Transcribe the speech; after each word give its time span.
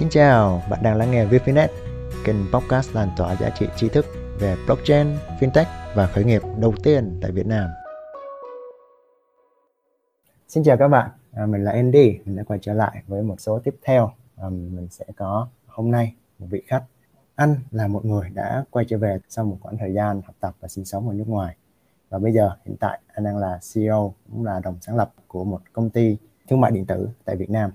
Xin 0.00 0.08
chào, 0.08 0.62
bạn 0.70 0.82
đang 0.82 0.96
lắng 0.96 1.10
nghe 1.10 1.26
Vietfinet, 1.26 1.68
kênh 2.24 2.36
podcast 2.52 2.94
lan 2.94 3.08
tỏa 3.16 3.36
giá 3.36 3.50
trị 3.50 3.66
tri 3.76 3.88
thức 3.88 4.06
về 4.38 4.56
blockchain, 4.66 5.06
fintech 5.40 5.64
và 5.94 6.06
khởi 6.06 6.24
nghiệp 6.24 6.42
đầu 6.58 6.74
tiên 6.82 7.18
tại 7.22 7.30
Việt 7.30 7.46
Nam. 7.46 7.70
Xin 10.48 10.64
chào 10.64 10.76
các 10.76 10.88
bạn, 10.88 11.10
à, 11.32 11.46
mình 11.46 11.64
là 11.64 11.72
Andy, 11.72 12.18
mình 12.24 12.36
đã 12.36 12.42
quay 12.42 12.58
trở 12.62 12.72
lại 12.72 13.02
với 13.06 13.22
một 13.22 13.40
số 13.40 13.60
tiếp 13.64 13.76
theo. 13.82 14.12
À, 14.36 14.48
mình 14.48 14.88
sẽ 14.90 15.04
có 15.16 15.48
hôm 15.66 15.90
nay 15.90 16.14
một 16.38 16.46
vị 16.50 16.62
khách. 16.66 16.84
Anh 17.34 17.56
là 17.70 17.88
một 17.88 18.04
người 18.04 18.30
đã 18.30 18.64
quay 18.70 18.84
trở 18.88 18.98
về 18.98 19.18
sau 19.28 19.44
một 19.44 19.56
khoảng 19.60 19.78
thời 19.78 19.94
gian 19.94 20.22
học 20.26 20.34
tập 20.40 20.54
và 20.60 20.68
sinh 20.68 20.84
sống 20.84 21.08
ở 21.08 21.14
nước 21.14 21.28
ngoài. 21.28 21.56
Và 22.08 22.18
bây 22.18 22.32
giờ 22.32 22.50
hiện 22.64 22.76
tại 22.80 23.00
anh 23.12 23.24
đang 23.24 23.36
là 23.36 23.60
CEO, 23.74 24.14
cũng 24.30 24.44
là 24.44 24.60
đồng 24.60 24.76
sáng 24.80 24.96
lập 24.96 25.12
của 25.28 25.44
một 25.44 25.60
công 25.72 25.90
ty 25.90 26.16
thương 26.48 26.60
mại 26.60 26.70
điện 26.70 26.86
tử 26.86 27.08
tại 27.24 27.36
Việt 27.36 27.50
Nam 27.50 27.70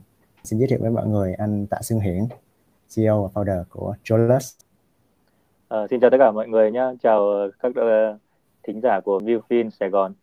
Xin 0.46 0.60
giới 0.60 0.68
thiệu 0.68 0.80
với 0.82 0.92
mọi 0.92 1.08
người 1.08 1.34
anh 1.34 1.68
Tạ 1.68 1.78
Xuân 1.82 2.00
Hiển, 2.00 2.24
CEO 2.96 3.24
và 3.24 3.30
founder 3.34 3.64
của 3.70 3.96
Jolus. 4.04 4.58
À, 5.68 5.88
xin 5.90 6.00
chào 6.00 6.10
tất 6.10 6.18
cả 6.20 6.32
mọi 6.32 6.48
người 6.48 6.72
nhé, 6.72 6.84
chào 7.04 7.28
các 7.60 7.70
uh, 7.70 8.20
thính 8.64 8.82
giả 8.82 9.00
của 9.00 9.20
Viewfin 9.20 9.70
Sài 9.70 9.90
Gòn. 9.90 10.14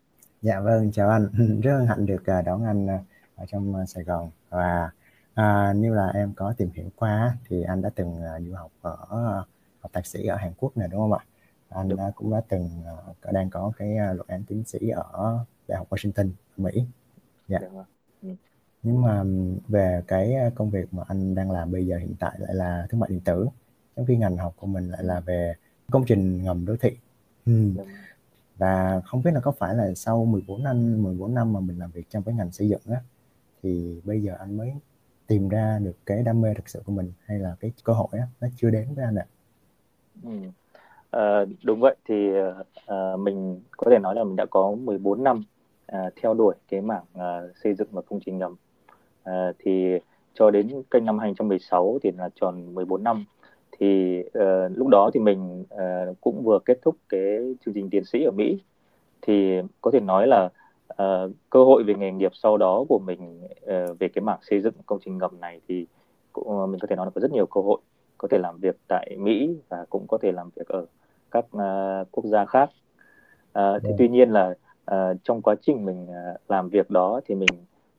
Dạ 0.42 0.60
vâng, 0.60 0.92
chào 0.92 1.08
anh, 1.08 1.28
rất 1.62 1.72
hân 1.72 1.86
hạnh 1.86 2.06
được 2.06 2.22
uh, 2.38 2.44
đón 2.44 2.64
anh 2.64 2.86
ở 3.36 3.46
trong 3.46 3.86
Sài 3.86 4.04
Gòn 4.04 4.30
và 4.50 4.90
uh, 5.40 5.76
như 5.76 5.94
là 5.94 6.10
em 6.14 6.32
có 6.36 6.54
tìm 6.56 6.70
hiểu 6.74 6.88
qua 6.96 7.36
thì 7.48 7.62
anh 7.62 7.82
đã 7.82 7.90
từng 7.94 8.20
du 8.46 8.54
học 8.54 8.70
ở 8.82 8.96
học 9.80 9.92
thạc 9.92 10.06
sĩ 10.06 10.26
ở 10.26 10.36
Hàn 10.36 10.52
Quốc 10.58 10.76
này 10.76 10.88
đúng 10.90 11.00
không 11.00 11.12
ạ? 11.12 11.24
Anh 11.68 11.88
đúng. 11.88 12.00
cũng 12.16 12.30
đã 12.30 12.42
từng 12.48 12.68
đang 13.32 13.50
có 13.50 13.72
cái 13.76 13.96
luận 14.14 14.26
án 14.28 14.42
tiến 14.48 14.64
sĩ 14.64 14.88
ở 14.88 15.38
Đại 15.68 15.78
học 15.78 15.86
Washington, 15.90 16.30
Mỹ. 16.56 16.84
Dạ. 17.48 17.58
Được 17.58 17.84
nhưng 18.82 19.02
mà 19.02 19.24
về 19.68 20.02
cái 20.06 20.34
công 20.54 20.70
việc 20.70 20.94
mà 20.94 21.02
anh 21.08 21.34
đang 21.34 21.50
làm 21.50 21.72
bây 21.72 21.86
giờ 21.86 21.96
hiện 21.96 22.14
tại 22.18 22.32
lại 22.38 22.54
là 22.54 22.86
thương 22.90 23.00
mại 23.00 23.10
điện 23.10 23.20
tử 23.24 23.46
trong 23.96 24.06
khi 24.06 24.16
ngành 24.16 24.36
học 24.36 24.54
của 24.56 24.66
mình 24.66 24.90
lại 24.90 25.04
là 25.04 25.20
về 25.20 25.54
công 25.90 26.04
trình 26.06 26.44
ngầm 26.44 26.66
đô 26.66 26.76
thị 26.76 26.90
ừ. 27.46 27.70
và 28.56 29.00
không 29.04 29.22
biết 29.22 29.30
là 29.34 29.40
có 29.40 29.52
phải 29.52 29.74
là 29.74 29.94
sau 29.94 30.24
14 30.24 30.62
năm 30.62 31.02
14 31.02 31.34
năm 31.34 31.52
mà 31.52 31.60
mình 31.60 31.78
làm 31.78 31.90
việc 31.90 32.10
trong 32.10 32.22
cái 32.22 32.34
ngành 32.34 32.52
xây 32.52 32.68
dựng 32.68 32.80
á 32.90 33.00
thì 33.62 34.00
bây 34.04 34.22
giờ 34.22 34.34
anh 34.38 34.56
mới 34.56 34.72
tìm 35.26 35.48
ra 35.48 35.78
được 35.82 35.96
cái 36.06 36.22
đam 36.22 36.40
mê 36.40 36.54
thực 36.54 36.68
sự 36.68 36.82
của 36.86 36.92
mình 36.92 37.12
hay 37.26 37.38
là 37.38 37.56
cái 37.60 37.72
cơ 37.84 37.92
hội 37.92 38.08
á 38.12 38.26
nó 38.40 38.48
chưa 38.56 38.70
đến 38.70 38.94
với 38.94 39.04
anh 39.04 39.16
ạ 39.16 39.26
ừ. 40.22 40.30
à, 41.10 41.44
đúng 41.64 41.80
vậy 41.80 41.96
thì 42.08 42.30
à, 42.86 43.16
mình 43.18 43.60
có 43.76 43.90
thể 43.90 43.98
nói 43.98 44.14
là 44.14 44.24
mình 44.24 44.36
đã 44.36 44.46
có 44.50 44.74
14 44.74 45.24
năm 45.24 45.44
à, 45.86 46.10
theo 46.16 46.34
đuổi 46.34 46.54
cái 46.68 46.80
mảng 46.80 47.04
à, 47.14 47.40
xây 47.62 47.74
dựng 47.74 47.88
và 47.90 48.02
công 48.02 48.20
trình 48.20 48.38
ngầm 48.38 48.56
à, 49.24 49.52
thì 49.58 49.98
cho 50.34 50.50
đến 50.50 50.82
kênh 50.90 51.04
năm 51.04 51.18
2016 51.18 51.98
thì 52.02 52.10
là 52.18 52.28
tròn 52.40 52.74
14 52.74 53.02
năm. 53.02 53.24
Thì 53.78 54.20
uh, 54.20 54.72
lúc 54.76 54.88
đó 54.88 55.10
thì 55.14 55.20
mình 55.20 55.64
uh, 55.74 56.16
cũng 56.20 56.42
vừa 56.44 56.58
kết 56.58 56.78
thúc 56.82 56.96
cái 57.08 57.54
chương 57.64 57.74
trình 57.74 57.90
tiến 57.90 58.04
sĩ 58.04 58.24
ở 58.24 58.30
Mỹ. 58.30 58.58
Thì 59.22 59.60
có 59.80 59.90
thể 59.90 60.00
nói 60.00 60.26
là 60.26 60.44
uh, 60.92 61.30
cơ 61.50 61.64
hội 61.64 61.82
về 61.82 61.94
nghề 61.94 62.12
nghiệp 62.12 62.32
sau 62.34 62.56
đó 62.56 62.84
của 62.88 62.98
mình 62.98 63.40
uh, 63.44 63.98
về 63.98 64.08
cái 64.08 64.22
mảng 64.22 64.38
xây 64.42 64.60
dựng 64.60 64.74
công 64.86 64.98
trình 65.04 65.18
ngầm 65.18 65.40
này 65.40 65.60
thì 65.68 65.86
cũng, 66.32 66.48
uh, 66.48 66.68
mình 66.68 66.80
có 66.80 66.86
thể 66.86 66.96
nói 66.96 67.06
là 67.06 67.10
có 67.10 67.20
rất 67.20 67.32
nhiều 67.32 67.46
cơ 67.46 67.60
hội. 67.60 67.80
Có 68.18 68.28
thể 68.28 68.38
làm 68.38 68.58
việc 68.58 68.76
tại 68.88 69.16
Mỹ 69.18 69.56
và 69.68 69.84
cũng 69.90 70.06
có 70.06 70.18
thể 70.18 70.32
làm 70.32 70.50
việc 70.56 70.68
ở 70.68 70.86
các 71.30 71.44
uh, 71.44 72.08
quốc 72.10 72.24
gia 72.24 72.44
khác. 72.44 72.70
Uh, 73.58 73.82
thì 73.82 73.88
ừ. 73.88 73.94
tuy 73.98 74.08
nhiên 74.08 74.30
là 74.30 74.54
uh, 74.90 75.16
trong 75.24 75.42
quá 75.42 75.54
trình 75.62 75.84
mình 75.84 76.04
uh, 76.04 76.50
làm 76.50 76.68
việc 76.68 76.90
đó 76.90 77.20
thì 77.26 77.34
mình 77.34 77.48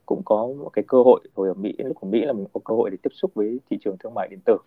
cũng 0.05 0.21
có 0.25 0.47
một 0.57 0.69
cái 0.73 0.83
cơ 0.87 0.97
hội 1.03 1.19
hồi 1.35 1.47
ở 1.47 1.53
Mỹ 1.53 1.73
lúc 1.77 2.01
ở 2.01 2.07
Mỹ 2.09 2.25
là 2.25 2.33
mình 2.33 2.45
có 2.53 2.59
cơ 2.65 2.75
hội 2.75 2.89
để 2.89 2.97
tiếp 3.01 3.09
xúc 3.13 3.31
với 3.33 3.59
thị 3.69 3.77
trường 3.81 3.97
thương 3.97 4.13
mại 4.13 4.27
điện 4.27 4.39
tử 4.45 4.57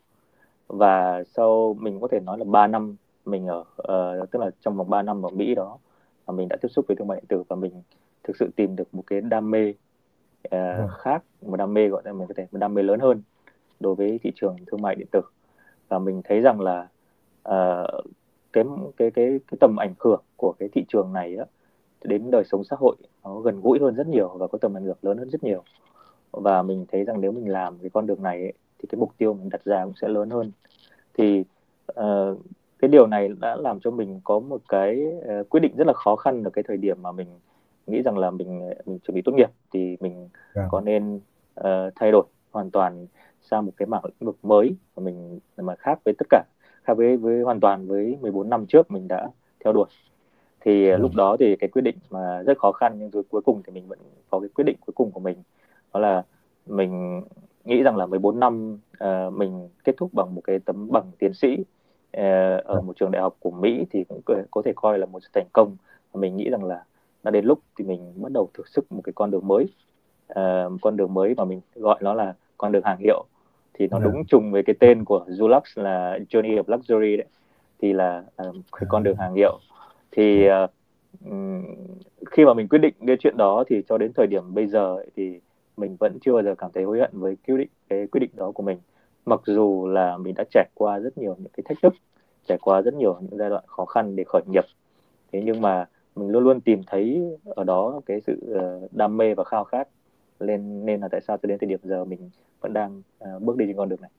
và 0.69 1.25
sau 1.25 1.77
mình 1.81 2.01
có 2.01 2.09
thể 2.09 2.21
nói 2.21 2.39
là 2.39 2.45
3 2.45 2.67
năm 2.67 2.97
mình 3.25 3.47
ở 3.47 3.61
uh, 3.61 4.31
tức 4.31 4.39
là 4.39 4.51
trong 4.61 4.77
vòng 4.77 4.91
3 4.91 5.03
năm 5.03 5.27
ở 5.27 5.31
Mỹ 5.31 5.55
đó 5.55 5.79
mà 6.27 6.35
mình 6.35 6.49
đã 6.49 6.57
tiếp 6.57 6.69
xúc 6.69 6.85
với 6.89 6.97
thương 6.97 7.09
mại 7.09 7.17
điện 7.21 7.27
tử 7.29 7.43
và 7.49 7.57
mình 7.57 7.83
thực 8.25 8.37
sự 8.37 8.51
tìm 8.57 8.77
được 8.77 8.95
một 8.95 9.03
cái 9.07 9.21
đam 9.21 9.51
mê 9.51 9.71
uh, 9.71 10.51
ừ. 10.51 10.87
khác 10.99 11.23
một 11.43 11.57
đam 11.57 11.75
mê 11.75 11.89
gọi 11.89 12.03
là 12.05 12.13
mình 12.13 12.29
có 12.29 12.35
thể 12.37 12.47
một 12.53 12.59
đam 12.59 12.75
mê 12.75 12.83
lớn 12.83 13.01
hơn 13.01 13.23
đối 13.81 13.95
với 13.95 14.21
thị 14.23 14.33
trường 14.35 14.57
thương 14.67 14.83
mại 14.83 14.95
điện 14.95 15.07
tử 15.11 15.21
và 15.89 15.99
mình 15.99 16.23
thấy 16.25 16.41
rằng 16.41 16.61
là 16.61 16.89
uh, 17.49 18.05
cái 18.53 18.65
cái 18.97 19.11
cái 19.11 19.41
cái 19.51 19.59
tầm 19.61 19.77
ảnh 19.77 19.95
hưởng 19.99 20.23
của 20.37 20.55
cái 20.59 20.69
thị 20.73 20.85
trường 20.89 21.13
này 21.13 21.37
á, 21.37 21.45
đến 22.07 22.31
đời 22.31 22.45
sống 22.45 22.65
xã 22.65 22.77
hội 22.79 22.97
nó 23.25 23.41
gần 23.41 23.61
gũi 23.61 23.79
hơn 23.79 23.95
rất 23.95 24.07
nhiều 24.07 24.29
và 24.29 24.47
có 24.47 24.59
tầm 24.59 24.77
ảnh 24.77 24.85
hưởng 24.85 24.99
lớn 25.03 25.19
hơn 25.19 25.31
rất 25.31 25.45
nhiều 25.45 25.63
và 26.31 26.63
mình 26.63 26.87
thấy 26.93 27.05
rằng 27.05 27.21
nếu 27.21 27.33
mình 27.33 27.49
làm 27.49 27.79
cái 27.79 27.91
con 27.91 28.07
đường 28.07 28.23
này 28.23 28.41
ấy, 28.41 28.53
thì 28.79 28.87
cái 28.89 28.99
mục 28.99 29.13
tiêu 29.19 29.35
mình 29.35 29.49
đặt 29.51 29.65
ra 29.65 29.85
cũng 29.85 29.95
sẽ 30.01 30.09
lớn 30.09 30.31
hơn 30.31 30.53
thì 31.15 31.45
uh, 32.01 32.39
cái 32.79 32.89
điều 32.89 33.07
này 33.07 33.29
đã 33.41 33.57
làm 33.57 33.81
cho 33.81 33.91
mình 33.91 34.21
có 34.25 34.39
một 34.39 34.63
cái 34.69 35.03
uh, 35.41 35.49
quyết 35.49 35.61
định 35.61 35.77
rất 35.77 35.87
là 35.87 35.93
khó 35.93 36.17
khăn 36.17 36.45
ở 36.45 36.51
cái 36.51 36.65
thời 36.69 36.77
điểm 36.77 37.03
mà 37.03 37.13
mình 37.13 37.29
nghĩ 37.87 38.03
rằng 38.03 38.19
là 38.19 38.31
mình 38.31 38.71
mình 38.87 38.99
chuẩn 38.99 39.15
bị 39.15 39.23
tốt 39.25 39.33
nghiệp 39.33 39.51
thì 39.73 39.97
mình 40.01 40.15
yeah. 40.15 40.31
Dạ. 40.55 40.67
có 40.71 40.81
nên 40.81 41.17
uh, 41.61 41.65
thay 41.97 42.13
đổi 42.13 42.25
hoàn 42.51 42.71
toàn 42.71 43.07
sang 43.43 43.67
một 43.67 43.73
cái 43.77 43.87
mảng 43.87 44.05
lĩnh 44.05 44.27
vực 44.27 44.37
mới 44.43 44.77
mà 44.97 45.03
mình 45.03 45.41
mà 45.57 45.75
khác 45.77 45.99
với 46.05 46.15
tất 46.19 46.27
cả 46.31 46.45
khác 46.85 46.95
với 46.97 47.17
với 47.17 47.43
hoàn 47.43 47.61
toàn 47.61 47.87
với 47.87 48.19
14 48.21 48.49
năm 48.51 48.67
trước 48.67 48.91
mình 48.91 49.09
đã 49.09 49.29
theo 49.65 49.73
đuổi 49.73 49.87
thì 50.67 50.89
ừ. 50.89 50.97
lúc 50.97 51.15
đó 51.15 51.37
thì 51.41 51.57
cái 51.57 51.69
quyết 51.69 51.83
định 51.83 51.97
mà 52.11 52.43
rất 52.43 52.59
khó 52.59 52.73
khăn 52.73 52.93
nhưng 52.99 53.11
rồi 53.11 53.23
cuối 53.31 53.41
cùng 53.45 53.63
thì 53.67 53.73
mình 53.73 53.89
vẫn 53.89 53.99
có 54.31 54.41
cái 54.41 54.49
quyết 54.55 54.65
định 54.65 54.77
cuối 54.87 54.93
cùng 54.97 55.11
của 55.11 55.21
mình 55.21 55.37
đó 55.95 56.01
là 56.01 56.23
mình 56.67 57.23
nghĩ 57.65 57.83
rằng 57.83 57.97
là 57.97 58.07
14 58.07 58.41
năm 58.41 58.79
uh, 59.05 59.33
mình 59.33 59.69
kết 59.85 59.95
thúc 59.97 60.11
bằng 60.15 60.35
một 60.35 60.41
cái 60.45 60.59
tấm 60.59 60.89
bằng 60.91 61.05
tiến 61.19 61.35
sĩ 61.35 61.57
uh, 61.61 61.65
ở 62.65 62.75
ừ. 62.75 62.81
một 62.81 62.97
trường 62.97 63.11
đại 63.11 63.23
học 63.23 63.37
của 63.41 63.51
Mỹ 63.51 63.87
thì 63.91 64.05
cũng 64.05 64.21
có 64.51 64.63
thể 64.65 64.73
coi 64.77 64.99
là 64.99 65.07
một 65.07 65.21
sự 65.23 65.29
thành 65.33 65.47
công 65.53 65.77
và 66.13 66.21
mình 66.21 66.37
nghĩ 66.37 66.51
rằng 66.51 66.65
là 66.65 66.85
đã 67.23 67.31
đến 67.31 67.45
lúc 67.45 67.61
thì 67.79 67.85
mình 67.85 68.13
bắt 68.17 68.33
đầu 68.33 68.49
thử 68.55 68.65
sức 68.67 68.93
một 68.93 69.01
cái 69.05 69.13
con 69.13 69.31
đường 69.31 69.49
mới 69.49 69.65
uh, 70.31 70.73
một 70.73 70.79
con 70.83 70.97
đường 70.97 71.15
mới 71.15 71.35
mà 71.35 71.45
mình 71.45 71.61
gọi 71.75 71.99
nó 72.01 72.15
là 72.15 72.35
con 72.59 72.73
đường 72.73 72.85
hàng 72.85 72.99
hiệu 72.99 73.25
thì 73.75 73.89
nó 73.91 73.99
ừ. 73.99 74.03
đúng 74.05 74.25
trùng 74.25 74.53
với 74.53 74.63
cái 74.63 74.77
tên 74.81 75.05
của 75.05 75.25
Zulux 75.29 75.61
là 75.75 76.19
Journey 76.31 76.63
of 76.63 76.65
Luxury 76.67 77.17
đấy 77.17 77.27
thì 77.81 77.93
là 77.93 78.25
uh, 78.49 78.57
cái 78.73 78.87
con 78.89 79.03
đường 79.03 79.17
hàng 79.17 79.35
hiệu 79.35 79.59
thì 80.17 80.49
uh, 80.49 80.71
khi 82.31 82.45
mà 82.45 82.55
mình 82.55 82.69
quyết 82.69 82.79
định 82.79 82.95
cái 83.07 83.17
chuyện 83.21 83.37
đó 83.37 83.65
thì 83.69 83.83
cho 83.89 83.99
đến 83.99 84.13
thời 84.13 84.27
điểm 84.27 84.55
bây 84.55 84.67
giờ 84.67 84.97
thì 85.17 85.41
mình 85.77 85.97
vẫn 86.01 86.19
chưa 86.21 86.33
bao 86.33 86.43
giờ 86.43 86.55
cảm 86.59 86.71
thấy 86.75 86.85
hối 86.85 87.01
hận 87.01 87.11
với 87.13 87.37
quyết 87.47 87.57
định 87.57 87.69
cái 87.89 88.07
quyết 88.07 88.21
định 88.21 88.31
đó 88.35 88.51
của 88.55 88.63
mình. 88.63 88.79
Mặc 89.27 89.41
dù 89.47 89.87
là 89.87 90.17
mình 90.17 90.35
đã 90.35 90.45
trải 90.51 90.69
qua 90.75 90.99
rất 90.99 91.19
nhiều 91.19 91.37
những 91.39 91.53
cái 91.57 91.65
thách 91.69 91.79
thức 91.83 91.95
trải 92.47 92.59
qua 92.61 92.83
rất 92.83 92.95
nhiều 92.95 93.19
những 93.21 93.39
giai 93.39 93.51
đoạn 93.51 93.65
khó 93.67 93.85
khăn 93.85 94.17
để 94.17 94.25
khởi 94.27 94.43
nghiệp. 94.47 94.65
Thế 95.33 95.43
nhưng 95.45 95.61
mà 95.61 95.89
mình 96.17 96.29
luôn 96.29 96.45
luôn 96.45 96.61
tìm 96.61 96.83
thấy 96.87 97.23
ở 97.45 97.65
đó 97.65 98.01
cái 98.07 98.21
sự 98.21 98.55
ờ, 98.55 98.89
đam 98.93 99.17
mê 99.17 99.35
và 99.35 99.45
khao 99.45 99.65
khát 99.65 99.89
nên 100.41 100.87
nên 100.87 101.01
là 101.01 101.09
tại 101.09 101.21
sao 101.21 101.37
cho 101.37 101.47
đến 101.47 101.59
thời 101.59 101.69
điểm 101.69 101.81
giờ 101.83 102.05
mình 102.05 102.31
vẫn 102.61 102.73
đang 102.73 103.03
ờ, 103.19 103.39
bước 103.39 103.57
đi 103.57 103.67
trên 103.67 103.77
con 103.77 103.89
đường 103.89 104.01
này. 104.01 104.11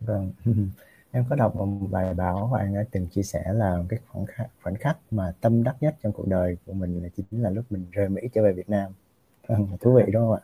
Vâng. 0.00 0.30
Em 1.14 1.24
có 1.30 1.36
đọc 1.36 1.56
một 1.56 1.88
bài 1.90 2.14
báo 2.14 2.48
và 2.52 2.58
anh 2.58 2.74
đã 2.74 2.84
từng 2.90 3.06
chia 3.06 3.22
sẻ 3.22 3.52
là 3.52 3.78
cái 3.88 3.98
khoảnh 4.08 4.26
khắc, 4.26 4.50
khoảnh 4.62 4.74
khắc 4.74 4.98
mà 5.10 5.32
tâm 5.40 5.62
đắc 5.62 5.76
nhất 5.80 5.96
trong 6.02 6.12
cuộc 6.12 6.26
đời 6.26 6.56
của 6.66 6.72
mình 6.72 7.02
là 7.02 7.08
chính 7.16 7.42
là 7.42 7.50
lúc 7.50 7.64
mình 7.70 7.86
rời 7.92 8.08
Mỹ 8.08 8.22
trở 8.32 8.42
về 8.42 8.52
Việt 8.52 8.70
Nam. 8.70 8.92
Vâng, 9.46 9.68
thú 9.80 9.94
vị 9.94 10.12
đúng 10.12 10.22
không 10.22 10.32
ạ? 10.32 10.40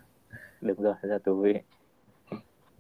Đúng 0.61 0.83
rồi, 0.83 0.95
rất 1.03 1.09
là 1.09 1.19
thú 1.25 1.35
vị. 1.43 1.61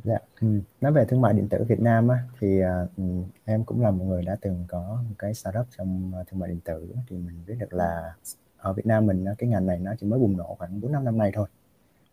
Dạ, 0.04 0.18
ừ. 0.40 0.60
nói 0.80 0.92
về 0.92 1.04
thương 1.04 1.20
mại 1.20 1.32
điện 1.32 1.48
tử 1.48 1.64
Việt 1.68 1.80
Nam 1.80 2.08
á, 2.08 2.18
thì 2.40 2.60
uh, 2.62 3.26
em 3.44 3.64
cũng 3.64 3.80
là 3.82 3.90
một 3.90 4.04
người 4.04 4.22
đã 4.22 4.36
từng 4.40 4.64
có 4.68 5.02
một 5.08 5.14
cái 5.18 5.34
startup 5.34 5.66
trong 5.78 6.12
uh, 6.20 6.26
thương 6.28 6.40
mại 6.40 6.48
điện 6.48 6.60
tử 6.64 6.94
thì 7.08 7.16
mình 7.16 7.44
biết 7.46 7.54
được 7.58 7.72
là 7.72 8.14
ở 8.56 8.72
Việt 8.72 8.86
Nam 8.86 9.06
mình 9.06 9.24
cái 9.38 9.50
ngành 9.50 9.66
này 9.66 9.78
nó 9.78 9.94
chỉ 10.00 10.06
mới 10.06 10.18
bùng 10.18 10.36
nổ 10.36 10.56
khoảng 10.58 10.80
4 10.80 10.92
năm 10.92 11.04
năm 11.04 11.18
nay 11.18 11.32
thôi. 11.34 11.48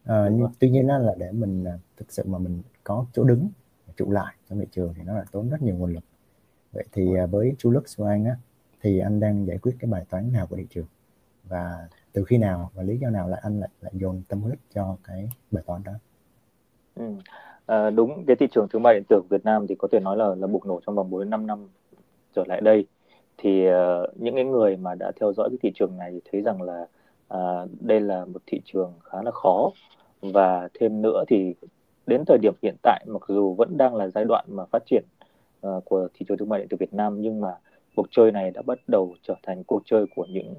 Uh, 0.03 0.31
nhưng 0.31 0.47
tuy 0.59 0.69
nhiên 0.69 0.88
là 0.88 1.16
để 1.18 1.31
mình 1.31 1.64
uh, 1.64 1.81
thực 1.97 2.12
sự 2.12 2.24
mà 2.28 2.38
mình 2.38 2.62
có 2.84 3.06
chỗ 3.14 3.24
đứng 3.24 3.50
trụ 3.97 4.12
lại 4.12 4.36
trong 4.50 4.59
thị 4.59 4.66
trường 4.72 4.94
thì 4.97 5.03
nó 5.06 5.14
là 5.14 5.26
tốn 5.32 5.50
rất 5.50 5.62
nhiều 5.62 5.76
nguồn 5.76 5.94
lực. 5.94 6.03
Vậy 6.72 6.86
thì 6.92 7.16
à, 7.18 7.26
với 7.26 7.56
chú 7.58 7.72
Lux 7.72 7.97
của 7.97 8.06
anh 8.06 8.26
á 8.26 8.36
thì 8.82 9.00
anh 9.00 9.20
đang 9.20 9.46
giải 9.47 9.58
quyết 9.58 9.76
cái 9.80 9.92
bài 9.92 10.06
toán 10.09 10.34
nào 10.34 10.47
của 10.47 10.56
thị 10.56 10.66
trường? 10.70 10.86
Và 11.44 11.88
từ 12.14 12.24
khi 12.24 12.38
nào 12.38 12.72
và 12.74 12.84
lý 12.84 12.97
do 12.97 13.09
nào 13.09 13.30
lại 13.30 13.40
anh 13.44 13.59
lại 13.59 13.70
lại 13.82 13.92
dồn 13.96 14.22
tâm 14.28 14.42
huyết 14.42 14.59
cho 14.74 14.97
cái 15.03 15.30
bài 15.52 15.64
toán 15.68 15.84
đó? 15.84 15.92
Ừ. 16.96 17.03
à, 17.66 17.90
đúng 17.90 18.26
cái 18.26 18.36
thị 18.36 18.47
trường 18.52 18.68
thương 18.70 18.84
mại 18.84 18.94
điện 18.94 19.03
tử 19.09 19.22
Việt 19.30 19.46
Nam 19.46 19.68
thì 19.68 19.76
có 19.76 19.88
thể 19.92 20.00
nói 20.00 20.18
là 20.18 20.36
là 20.36 20.48
bùng 20.48 20.68
nổ 20.68 20.82
trong 20.86 20.96
vòng 20.96 21.09
4 21.09 21.30
năm 21.30 21.48
năm 21.48 21.68
trở 22.36 22.44
lại 22.48 22.62
đây. 22.62 22.86
Thì 23.38 23.68
uh, 23.70 23.74
những 24.16 24.36
cái 24.36 24.44
người 24.44 24.78
mà 24.78 24.96
đã 24.96 25.12
theo 25.20 25.34
dõi 25.34 25.50
cái 25.50 25.58
thị 25.62 25.72
trường 25.76 25.98
này 25.98 26.22
thấy 26.32 26.41
rằng 26.41 26.62
là 26.62 26.88
uh, 27.34 27.70
đây 27.80 28.00
là 28.00 28.26
một 28.26 28.41
thị 28.46 28.62
trường 28.66 28.94
khá 29.03 29.22
là 29.22 29.32
khó. 29.32 29.72
Và 30.22 30.70
thêm 30.80 31.02
nữa 31.02 31.24
thì 31.28 31.56
đến 32.07 32.23
thời 32.28 32.37
điểm 32.37 32.53
hiện 32.61 32.75
tại 32.81 33.05
mặc 33.07 33.22
dù 33.28 33.53
vẫn 33.53 33.78
đang 33.78 33.96
là 33.96 34.07
giai 34.07 34.25
đoạn 34.25 34.46
mà 34.47 34.66
phát 34.66 34.84
triển 34.85 35.03
uh, 35.67 35.85
của 35.85 36.07
thị 36.13 36.25
trường 36.29 36.37
thương 36.37 36.49
mại 36.49 36.59
điện 36.59 36.67
tử 36.69 36.78
Việt 36.79 36.93
Nam 36.93 37.22
nhưng 37.22 37.41
mà 37.41 37.49
cuộc 37.96 38.07
chơi 38.11 38.31
này 38.31 38.52
đã 38.52 38.61
bắt 38.61 38.79
đầu 38.87 39.16
trở 39.22 39.35
thành 39.43 39.63
cuộc 39.63 39.81
chơi 39.85 40.05
của 40.16 40.25
những 40.25 40.55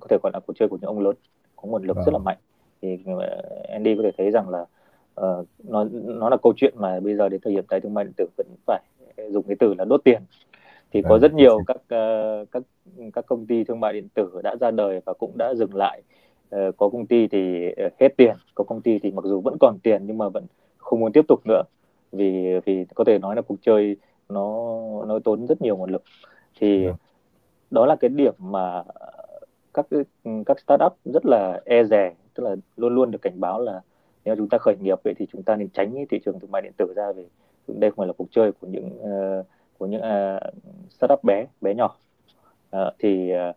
có 0.00 0.06
thể 0.10 0.18
gọi 0.22 0.32
là 0.34 0.40
cuộc 0.46 0.52
chơi 0.56 0.68
của 0.68 0.78
những 0.80 0.88
ông 0.88 1.00
lớn 1.00 1.16
có 1.56 1.68
nguồn 1.68 1.82
lực 1.82 1.96
vâng. 1.96 2.04
rất 2.04 2.12
là 2.12 2.18
mạnh. 2.18 2.38
Thì 2.82 2.98
uh, 3.14 3.22
Andy 3.68 3.96
có 3.96 4.02
thể 4.02 4.10
thấy 4.18 4.30
rằng 4.30 4.48
là 4.48 4.60
uh, 5.20 5.46
nó 5.64 5.84
nó 5.92 6.28
là 6.28 6.36
câu 6.42 6.52
chuyện 6.56 6.74
mà 6.76 7.00
bây 7.00 7.14
giờ 7.14 7.28
đến 7.28 7.40
thời 7.44 7.54
điểm 7.54 7.64
tại 7.68 7.80
thương 7.80 7.94
mại 7.94 8.04
điện 8.04 8.12
tử 8.16 8.26
vẫn 8.36 8.46
phải 8.66 8.82
dùng 9.30 9.42
cái 9.46 9.56
từ 9.60 9.74
là 9.74 9.84
đốt 9.84 10.04
tiền. 10.04 10.22
Thì 10.92 11.02
có 11.02 11.08
vâng, 11.08 11.20
rất 11.20 11.34
nhiều 11.34 11.58
các 11.66 11.76
uh, 11.76 12.50
các 12.50 12.62
các 13.12 13.26
công 13.26 13.46
ty 13.46 13.64
thương 13.64 13.80
mại 13.80 13.92
điện 13.92 14.08
tử 14.14 14.40
đã 14.44 14.56
ra 14.60 14.70
đời 14.70 15.00
và 15.04 15.12
cũng 15.12 15.38
đã 15.38 15.54
dừng 15.54 15.74
lại. 15.74 16.02
Uh, 16.56 16.76
có 16.76 16.88
công 16.88 17.06
ty 17.06 17.28
thì 17.28 17.74
hết 18.00 18.08
tiền 18.16 18.36
có 18.54 18.64
công 18.64 18.80
ty 18.80 18.98
thì 18.98 19.10
mặc 19.10 19.24
dù 19.24 19.40
vẫn 19.40 19.56
còn 19.60 19.78
tiền 19.82 20.02
nhưng 20.06 20.18
mà 20.18 20.28
vẫn 20.28 20.46
không 20.92 21.00
muốn 21.00 21.12
tiếp 21.12 21.24
tục 21.28 21.40
nữa. 21.46 21.62
Vì 22.12 22.60
vì 22.64 22.84
có 22.94 23.04
thể 23.04 23.18
nói 23.18 23.36
là 23.36 23.42
cuộc 23.42 23.56
chơi 23.62 23.96
nó 24.28 24.78
nó 25.06 25.18
tốn 25.18 25.46
rất 25.46 25.62
nhiều 25.62 25.76
nguồn 25.76 25.90
lực. 25.90 26.02
Thì 26.58 26.84
yeah. 26.84 26.96
Đó 27.70 27.86
là 27.86 27.96
cái 27.96 28.08
điểm 28.08 28.34
mà 28.38 28.82
các 29.74 29.86
các 30.46 30.60
startup 30.60 30.92
rất 31.04 31.26
là 31.26 31.60
e 31.64 31.84
dè 31.84 32.14
tức 32.34 32.44
là 32.44 32.56
luôn 32.76 32.94
luôn 32.94 33.10
được 33.10 33.22
cảnh 33.22 33.40
báo 33.40 33.60
là 33.60 33.80
nếu 34.24 34.36
chúng 34.36 34.48
ta 34.48 34.58
khởi 34.58 34.76
nghiệp 34.80 34.98
vậy 35.04 35.14
thì 35.18 35.26
chúng 35.32 35.42
ta 35.42 35.56
nên 35.56 35.68
tránh 35.68 35.94
cái 35.94 36.06
thị 36.10 36.20
trường 36.24 36.40
thương 36.40 36.50
mại 36.50 36.62
điện 36.62 36.72
tử 36.76 36.92
ra 36.96 37.12
vì 37.12 37.24
đây 37.68 37.90
không 37.90 37.96
phải 37.96 38.06
là 38.06 38.12
cuộc 38.12 38.28
chơi 38.30 38.52
của 38.52 38.66
những 38.66 38.90
uh, 39.00 39.46
của 39.78 39.86
những 39.86 40.00
uh, 40.00 40.42
startup 40.90 41.24
bé 41.24 41.46
bé 41.60 41.74
nhỏ. 41.74 41.96
Uh, 42.76 42.94
thì 42.98 43.32
uh, 43.50 43.56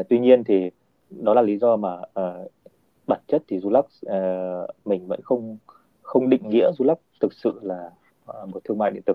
uh, 0.00 0.06
tuy 0.08 0.18
nhiên 0.18 0.44
thì 0.44 0.70
đó 1.10 1.34
là 1.34 1.42
lý 1.42 1.58
do 1.58 1.76
mà 1.76 1.94
uh, 1.94 2.52
bản 3.06 3.20
chất 3.26 3.42
thì 3.48 3.58
Dulac 3.58 3.84
uh, 3.84 4.70
mình 4.84 5.06
vẫn 5.06 5.20
không 5.22 5.58
không 6.06 6.28
định 6.28 6.48
nghĩa 6.48 6.70
Dulac 6.72 6.98
thực 7.20 7.32
sự 7.32 7.60
là 7.62 7.90
uh, 8.30 8.48
một 8.48 8.60
thương 8.64 8.78
mại 8.78 8.90
điện 8.90 9.02
tử 9.06 9.14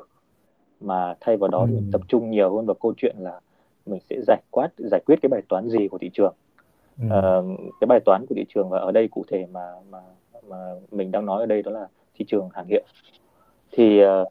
mà 0.81 1.15
thay 1.21 1.37
vào 1.37 1.47
đó 1.47 1.65
thì 1.67 1.75
mình 1.75 1.89
tập 1.91 2.01
trung 2.07 2.31
nhiều 2.31 2.55
hơn 2.55 2.65
vào 2.65 2.73
câu 2.73 2.93
chuyện 2.97 3.15
là 3.19 3.39
mình 3.85 3.99
sẽ 4.09 4.15
giải 4.27 4.41
quát 4.51 4.69
giải 4.77 5.01
quyết 5.05 5.19
cái 5.21 5.29
bài 5.29 5.41
toán 5.49 5.69
gì 5.69 5.87
của 5.87 5.97
thị 5.97 6.09
trường. 6.13 6.33
Ừ. 6.99 7.05
uh, 7.05 7.59
cái 7.79 7.85
bài 7.87 7.99
toán 8.05 8.25
của 8.29 8.35
thị 8.35 8.45
trường 8.49 8.69
và 8.69 8.79
ở 8.79 8.91
đây 8.91 9.07
cụ 9.07 9.23
thể 9.27 9.47
mà 9.51 9.73
mà 9.91 9.99
mà 10.47 10.57
mình 10.91 11.11
đang 11.11 11.25
nói 11.25 11.39
ở 11.39 11.45
đây 11.45 11.61
đó 11.61 11.71
là 11.71 11.87
thị 12.15 12.25
trường 12.27 12.49
hàng 12.53 12.65
hiệu. 12.65 12.83
Thì 13.71 14.01
uh, 14.05 14.27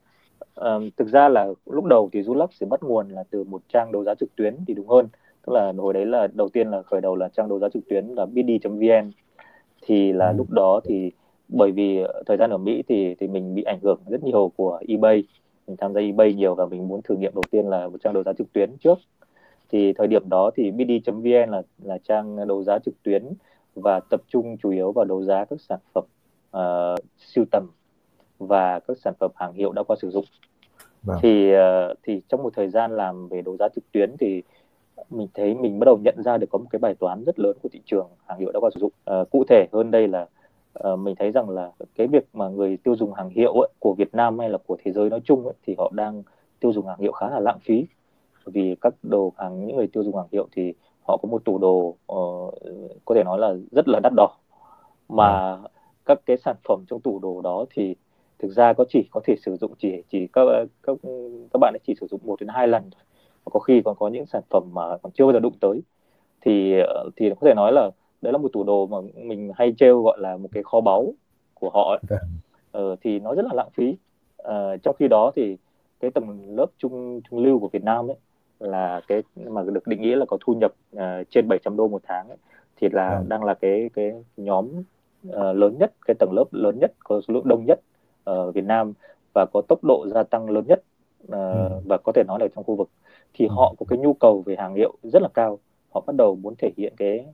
uh, 0.61 0.83
thực 0.97 1.09
ra 1.09 1.29
là 1.29 1.49
lúc 1.67 1.85
đầu 1.85 2.09
thì 2.13 2.23
Dulac 2.23 2.53
sẽ 2.53 2.67
bắt 2.67 2.83
nguồn 2.83 3.09
là 3.09 3.25
từ 3.31 3.45
một 3.45 3.63
trang 3.69 3.93
đấu 3.93 4.05
giá 4.05 4.15
trực 4.15 4.37
tuyến 4.37 4.57
thì 4.67 4.75
đúng 4.75 4.89
hơn. 4.89 5.09
Tức 5.47 5.53
là 5.53 5.73
hồi 5.79 5.95
đấy 5.95 6.07
là 6.07 6.27
đầu 6.27 6.49
tiên 6.49 6.71
là 6.71 6.83
khởi 6.83 7.01
đầu 7.01 7.17
là 7.17 7.29
trang 7.29 7.49
đấu 7.49 7.59
giá 7.59 7.69
trực 7.69 7.83
tuyến 7.89 8.07
là 8.07 8.27
bid.vn 8.27 9.11
thì 9.83 10.13
là 10.13 10.29
ừ. 10.29 10.35
lúc 10.37 10.51
đó 10.51 10.81
thì 10.85 11.13
bởi 11.53 11.73
vì 11.73 12.05
thời 12.27 12.37
gian 12.37 12.51
ở 12.51 12.59
Mỹ 12.59 12.83
thì 12.89 13.15
thì 13.21 13.29
mình 13.29 13.55
bị 13.55 13.63
ảnh 13.63 13.79
hưởng 13.83 14.01
rất 14.07 14.25
nhiều 14.25 14.53
của 14.57 14.81
eBay. 14.89 15.25
Mình 15.67 15.77
tham 15.77 15.95
gia 15.95 16.01
eBay 16.01 16.35
nhiều 16.35 16.55
và 16.55 16.67
mình 16.67 16.89
muốn 16.89 17.03
thử 17.03 17.17
nghiệm 17.17 17.35
đầu 17.35 17.43
tiên 17.51 17.67
là 17.67 17.89
một 17.89 17.99
trang 18.05 18.15
đấu 18.15 18.23
giá 18.23 18.33
trực 18.33 18.53
tuyến 18.53 18.77
trước. 18.81 18.99
Thì 19.69 19.93
thời 19.93 20.07
điểm 20.07 20.29
đó 20.29 20.51
thì 20.57 20.71
bd.vn 20.71 21.51
là 21.51 21.63
là 21.83 21.99
trang 21.99 22.49
đấu 22.49 22.63
giá 22.63 22.79
trực 22.79 23.03
tuyến 23.03 23.25
và 23.75 24.01
tập 24.01 24.21
trung 24.29 24.57
chủ 24.57 24.71
yếu 24.71 24.93
vào 24.93 25.05
đấu 25.05 25.23
giá 25.23 25.45
các 25.45 25.61
sản 25.61 25.79
phẩm 25.95 26.05
uh, 26.57 27.05
siêu 27.19 27.45
tầm 27.51 27.67
và 28.39 28.81
các 28.81 28.97
sản 28.99 29.15
phẩm 29.21 29.31
hàng 29.35 29.53
hiệu 29.53 29.73
đã 29.73 29.83
qua 29.83 29.97
sử 30.03 30.11
dụng. 30.11 30.25
Vâng. 31.03 31.19
thì 31.23 31.53
uh, 31.55 31.99
thì 32.03 32.23
trong 32.29 32.43
một 32.43 32.53
thời 32.57 32.69
gian 32.69 32.97
làm 32.97 33.29
về 33.29 33.43
đấu 33.43 33.57
giá 33.57 33.69
trực 33.75 33.93
tuyến 33.93 34.17
thì 34.21 34.43
mình 35.11 35.29
thấy 35.35 35.55
mình 35.55 35.79
bắt 35.79 35.85
đầu 35.85 35.99
nhận 36.05 36.23
ra 36.25 36.39
được 36.39 36.47
có 36.51 36.59
một 36.59 36.67
cái 36.71 36.79
bài 36.79 36.95
toán 36.95 37.25
rất 37.25 37.39
lớn 37.39 37.57
của 37.63 37.69
thị 37.73 37.81
trường 37.85 38.09
hàng 38.27 38.39
hiệu 38.39 38.53
đã 38.53 38.61
qua 38.61 38.71
sử 38.75 38.81
dụng. 38.81 38.93
Uh, 39.21 39.31
cụ 39.31 39.45
thể 39.49 39.67
hơn 39.73 39.91
đây 39.91 40.09
là 40.09 40.27
uh, 40.79 40.99
mình 40.99 41.15
thấy 41.19 41.31
rằng 41.31 41.49
là 41.49 41.71
cái 41.95 42.07
việc 42.07 42.29
mà 42.33 42.49
người 42.49 42.77
tiêu 42.77 42.97
dùng 42.97 43.13
hàng 43.13 43.31
hiệu 43.31 43.53
ấy, 43.53 43.69
của 43.79 43.95
Việt 43.95 44.15
Nam 44.15 44.39
hay 44.39 44.51
là 44.51 44.59
của 44.67 44.77
thế 44.85 44.93
giới 44.93 45.11
nói 45.11 45.21
chung 45.25 45.45
ấy, 45.45 45.55
thì 45.67 45.75
họ 45.79 45.91
đang 45.95 46.23
tiêu 46.61 46.73
dùng 46.73 46.87
hàng 46.87 46.99
hiệu 46.99 47.13
khá 47.13 47.31
là 47.31 47.41
lãng 47.41 47.59
phí. 47.61 47.87
Vì 48.45 48.77
các 48.81 48.95
đồ 49.03 49.33
hàng 49.37 49.67
những 49.67 49.77
người 49.77 49.87
tiêu 49.87 50.05
dùng 50.05 50.17
hàng 50.17 50.27
hiệu 50.33 50.49
thì 50.53 50.75
họ 51.09 51.17
có 51.23 51.27
một 51.29 51.45
tủ 51.45 51.59
đồ 51.59 51.97
uh, 52.13 52.55
có 53.05 53.15
thể 53.15 53.25
nói 53.25 53.39
là 53.39 53.55
rất 53.73 53.89
là 53.89 54.01
đắt 54.03 54.13
đỏ. 54.17 54.37
Mà 55.09 55.53
ừ. 55.53 55.69
các 56.05 56.19
cái 56.27 56.37
sản 56.37 56.57
phẩm 56.65 56.85
trong 56.91 57.01
tủ 57.01 57.19
đồ 57.19 57.41
đó 57.41 57.65
thì 57.71 57.95
thực 58.39 58.49
ra 58.49 58.73
có 58.73 58.85
chỉ 58.89 59.09
có 59.11 59.21
thể 59.25 59.37
sử 59.37 59.57
dụng 59.57 59.73
chỉ 59.79 60.03
chỉ 60.09 60.27
các 60.27 60.47
các 60.83 60.97
các 61.53 61.59
bạn 61.61 61.75
ấy 61.75 61.81
chỉ 61.87 61.95
sử 62.01 62.07
dụng 62.07 62.21
một 62.25 62.41
đến 62.41 62.49
hai 62.49 62.69
lần 62.69 62.83
thôi. 62.83 63.03
Có 63.45 63.61
khi 63.61 63.83
còn 63.85 63.97
có 63.99 64.09
những 64.09 64.27
sản 64.27 64.43
phẩm 64.51 64.63
mà 64.73 64.97
còn 65.03 65.13
chưa 65.13 65.25
bao 65.25 65.33
giờ 65.33 65.41
đụng 65.41 65.59
tới. 65.61 65.83
Thì 66.41 66.81
ờ, 66.81 67.11
thì 67.17 67.31
có 67.31 67.47
thể 67.47 67.55
nói 67.55 67.73
là 67.73 67.91
đấy 68.23 68.33
là 68.33 68.39
một 68.39 68.49
tủ 68.53 68.65
đồ 68.65 68.87
mà 68.87 68.99
mình 69.15 69.53
hay 69.57 69.75
trêu 69.79 70.03
gọi 70.03 70.19
là 70.21 70.37
một 70.37 70.49
cái 70.53 70.63
kho 70.63 70.81
báu 70.81 71.13
của 71.55 71.71
họ 71.71 71.97
ấy. 72.01 72.19
Ờ, 72.73 72.97
thì 73.01 73.19
nó 73.19 73.35
rất 73.35 73.45
là 73.45 73.55
lãng 73.55 73.71
phí 73.75 73.97
ờ, 74.37 74.77
trong 74.77 74.97
khi 74.99 75.09
đó 75.09 75.33
thì 75.37 75.57
cái 76.01 76.11
tầng 76.11 76.57
lớp 76.57 76.67
trung 76.79 77.21
trung 77.31 77.39
lưu 77.39 77.59
của 77.59 77.69
Việt 77.69 77.85
Nam 77.85 78.11
ấy 78.11 78.17
là 78.61 79.01
cái 79.09 79.23
mà 79.37 79.63
được 79.63 79.87
định 79.87 80.03
nghĩa 80.03 80.17
là 80.17 80.27
có 80.27 80.39
thu 80.41 80.55
nhập 80.55 80.73
uh, 80.97 81.01
trên 81.31 81.49
700 81.49 81.77
đô 81.77 81.89
một 81.89 82.03
tháng 82.05 82.29
ấy, 82.29 82.37
thì 82.77 82.89
là 82.93 83.17
ừ. 83.17 83.25
đang 83.29 83.45
là 83.45 83.55
cái 83.55 83.91
cái 83.95 84.13
nhóm 84.37 84.69
uh, 85.29 85.35
lớn 85.35 85.77
nhất 85.79 85.93
cái 86.07 86.15
tầng 86.19 86.33
lớp 86.33 86.45
lớn 86.51 86.79
nhất 86.81 86.93
có 87.05 87.21
số 87.29 87.35
lượng 87.35 87.49
đông 87.49 87.65
nhất 87.67 87.81
ở 88.25 88.51
Việt 88.51 88.65
Nam 88.65 88.93
và 89.35 89.47
có 89.53 89.63
tốc 89.69 89.85
độ 89.85 90.07
gia 90.15 90.23
tăng 90.23 90.51
lớn 90.51 90.65
nhất 90.67 90.83
uh, 91.25 91.33
ừ. 91.33 91.81
và 91.85 91.99
có 92.05 92.13
thể 92.15 92.23
nói 92.29 92.39
là 92.41 92.47
trong 92.55 92.65
khu 92.65 92.75
vực 92.75 92.89
thì 93.35 93.47
ừ. 93.47 93.53
họ 93.57 93.75
có 93.79 93.87
cái 93.89 93.99
nhu 93.99 94.13
cầu 94.13 94.43
về 94.47 94.57
hàng 94.59 94.75
hiệu 94.75 94.95
rất 95.03 95.23
là 95.23 95.29
cao 95.35 95.59
họ 95.95 96.03
bắt 96.07 96.17
đầu 96.17 96.37
muốn 96.43 96.55
thể 96.59 96.71
hiện 96.77 96.93
cái 96.97 97.27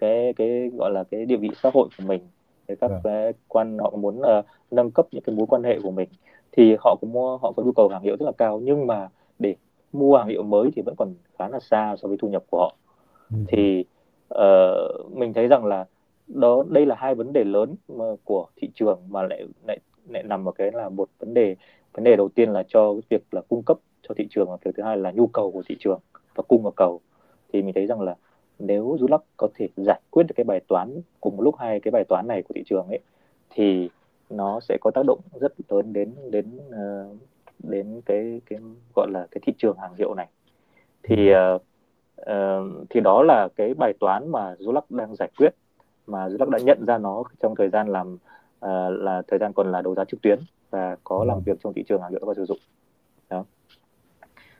cái 0.00 0.32
cái 0.36 0.70
gọi 0.78 0.90
là 0.90 1.04
cái 1.04 1.26
địa 1.26 1.36
vị 1.36 1.50
xã 1.62 1.70
hội 1.74 1.88
của 1.98 2.04
mình 2.06 2.20
cái 2.68 2.76
các 2.80 2.90
yeah. 2.90 3.00
cái 3.04 3.32
quan 3.48 3.78
họ 3.78 3.90
muốn 3.96 4.18
uh, 4.18 4.44
nâng 4.70 4.90
cấp 4.90 5.06
những 5.12 5.22
cái 5.22 5.36
mối 5.36 5.46
quan 5.46 5.62
hệ 5.62 5.78
của 5.82 5.90
mình 5.90 6.08
thì 6.52 6.76
họ 6.80 6.96
có 7.00 7.08
mua 7.08 7.36
họ 7.36 7.52
có 7.56 7.62
nhu 7.62 7.72
cầu 7.72 7.88
hàng 7.88 8.02
hiệu 8.02 8.16
rất 8.20 8.26
là 8.26 8.32
cao 8.32 8.60
nhưng 8.64 8.86
mà 8.86 9.08
để 9.38 9.54
mua 9.92 10.16
hàng 10.16 10.28
hiệu 10.28 10.42
mới 10.42 10.70
thì 10.76 10.82
vẫn 10.82 10.94
còn 10.98 11.14
khá 11.38 11.48
là 11.48 11.60
xa 11.60 11.96
so 12.02 12.08
với 12.08 12.16
thu 12.20 12.28
nhập 12.28 12.42
của 12.50 12.58
họ 12.58 12.76
ừ. 13.30 13.36
thì 13.48 13.84
uh, 14.34 15.16
mình 15.16 15.32
thấy 15.32 15.48
rằng 15.48 15.64
là 15.64 15.84
đó 16.26 16.64
đây 16.68 16.86
là 16.86 16.94
hai 16.98 17.14
vấn 17.14 17.32
đề 17.32 17.44
lớn 17.44 17.74
mà 17.88 18.04
của 18.24 18.46
thị 18.56 18.70
trường 18.74 19.00
mà 19.08 19.22
lại 19.22 19.46
lại 19.66 19.78
lại 20.08 20.22
nằm 20.22 20.48
ở 20.48 20.52
cái 20.52 20.70
là 20.72 20.88
một 20.88 21.08
vấn 21.18 21.34
đề 21.34 21.56
vấn 21.92 22.04
đề 22.04 22.16
đầu 22.16 22.28
tiên 22.28 22.50
là 22.50 22.62
cho 22.68 22.94
việc 23.10 23.22
là 23.32 23.40
cung 23.48 23.62
cấp 23.62 23.78
cho 24.08 24.14
thị 24.14 24.26
trường 24.30 24.50
và 24.50 24.56
việc 24.64 24.70
thứ 24.76 24.82
hai 24.82 24.96
là 24.96 25.10
nhu 25.10 25.26
cầu 25.26 25.50
của 25.50 25.62
thị 25.68 25.76
trường 25.80 26.00
và 26.34 26.42
cung 26.48 26.62
và 26.62 26.70
cầu 26.76 27.00
thì 27.52 27.62
mình 27.62 27.74
thấy 27.74 27.86
rằng 27.86 28.00
là 28.00 28.16
nếu 28.60 28.96
Dulac 29.00 29.20
có 29.36 29.48
thể 29.54 29.68
giải 29.76 30.00
quyết 30.10 30.22
được 30.22 30.34
cái 30.36 30.44
bài 30.44 30.60
toán 30.68 31.00
cùng 31.20 31.36
một 31.36 31.42
lúc 31.42 31.54
hai 31.58 31.80
cái 31.80 31.90
bài 31.90 32.04
toán 32.08 32.28
này 32.28 32.42
của 32.42 32.52
thị 32.54 32.62
trường 32.66 32.86
ấy 32.88 33.00
thì 33.50 33.90
nó 34.30 34.60
sẽ 34.60 34.78
có 34.80 34.90
tác 34.90 35.02
động 35.06 35.20
rất 35.40 35.52
lớn 35.68 35.92
đến 35.92 36.14
đến 36.30 36.46
uh, 36.68 37.16
đến 37.58 38.00
cái 38.06 38.40
cái 38.46 38.58
gọi 38.96 39.10
là 39.10 39.26
cái 39.30 39.40
thị 39.46 39.52
trường 39.58 39.78
hàng 39.78 39.94
hiệu 39.94 40.14
này. 40.14 40.28
Thì 41.02 41.30
uh, 41.34 41.62
uh, 42.20 42.86
thì 42.90 43.00
đó 43.00 43.22
là 43.22 43.48
cái 43.56 43.74
bài 43.74 43.92
toán 44.00 44.28
mà 44.28 44.54
Dulac 44.58 44.90
đang 44.90 45.16
giải 45.16 45.30
quyết 45.38 45.54
mà 46.06 46.30
Dulac 46.30 46.48
đã 46.48 46.58
nhận 46.58 46.86
ra 46.86 46.98
nó 46.98 47.22
trong 47.42 47.54
thời 47.54 47.68
gian 47.68 47.88
làm 47.88 48.14
uh, 48.14 48.20
là 48.90 49.22
thời 49.28 49.38
gian 49.38 49.52
còn 49.52 49.72
là 49.72 49.82
đấu 49.82 49.94
giá 49.94 50.04
trực 50.04 50.22
tuyến 50.22 50.38
và 50.70 50.96
có 51.04 51.24
làm 51.24 51.40
việc 51.40 51.58
trong 51.62 51.72
thị 51.72 51.84
trường 51.88 52.02
hàng 52.02 52.10
hiệu 52.10 52.20
và 52.22 52.34
sử 52.34 52.44
dụng. 52.44 52.58
Đó. 53.30 53.44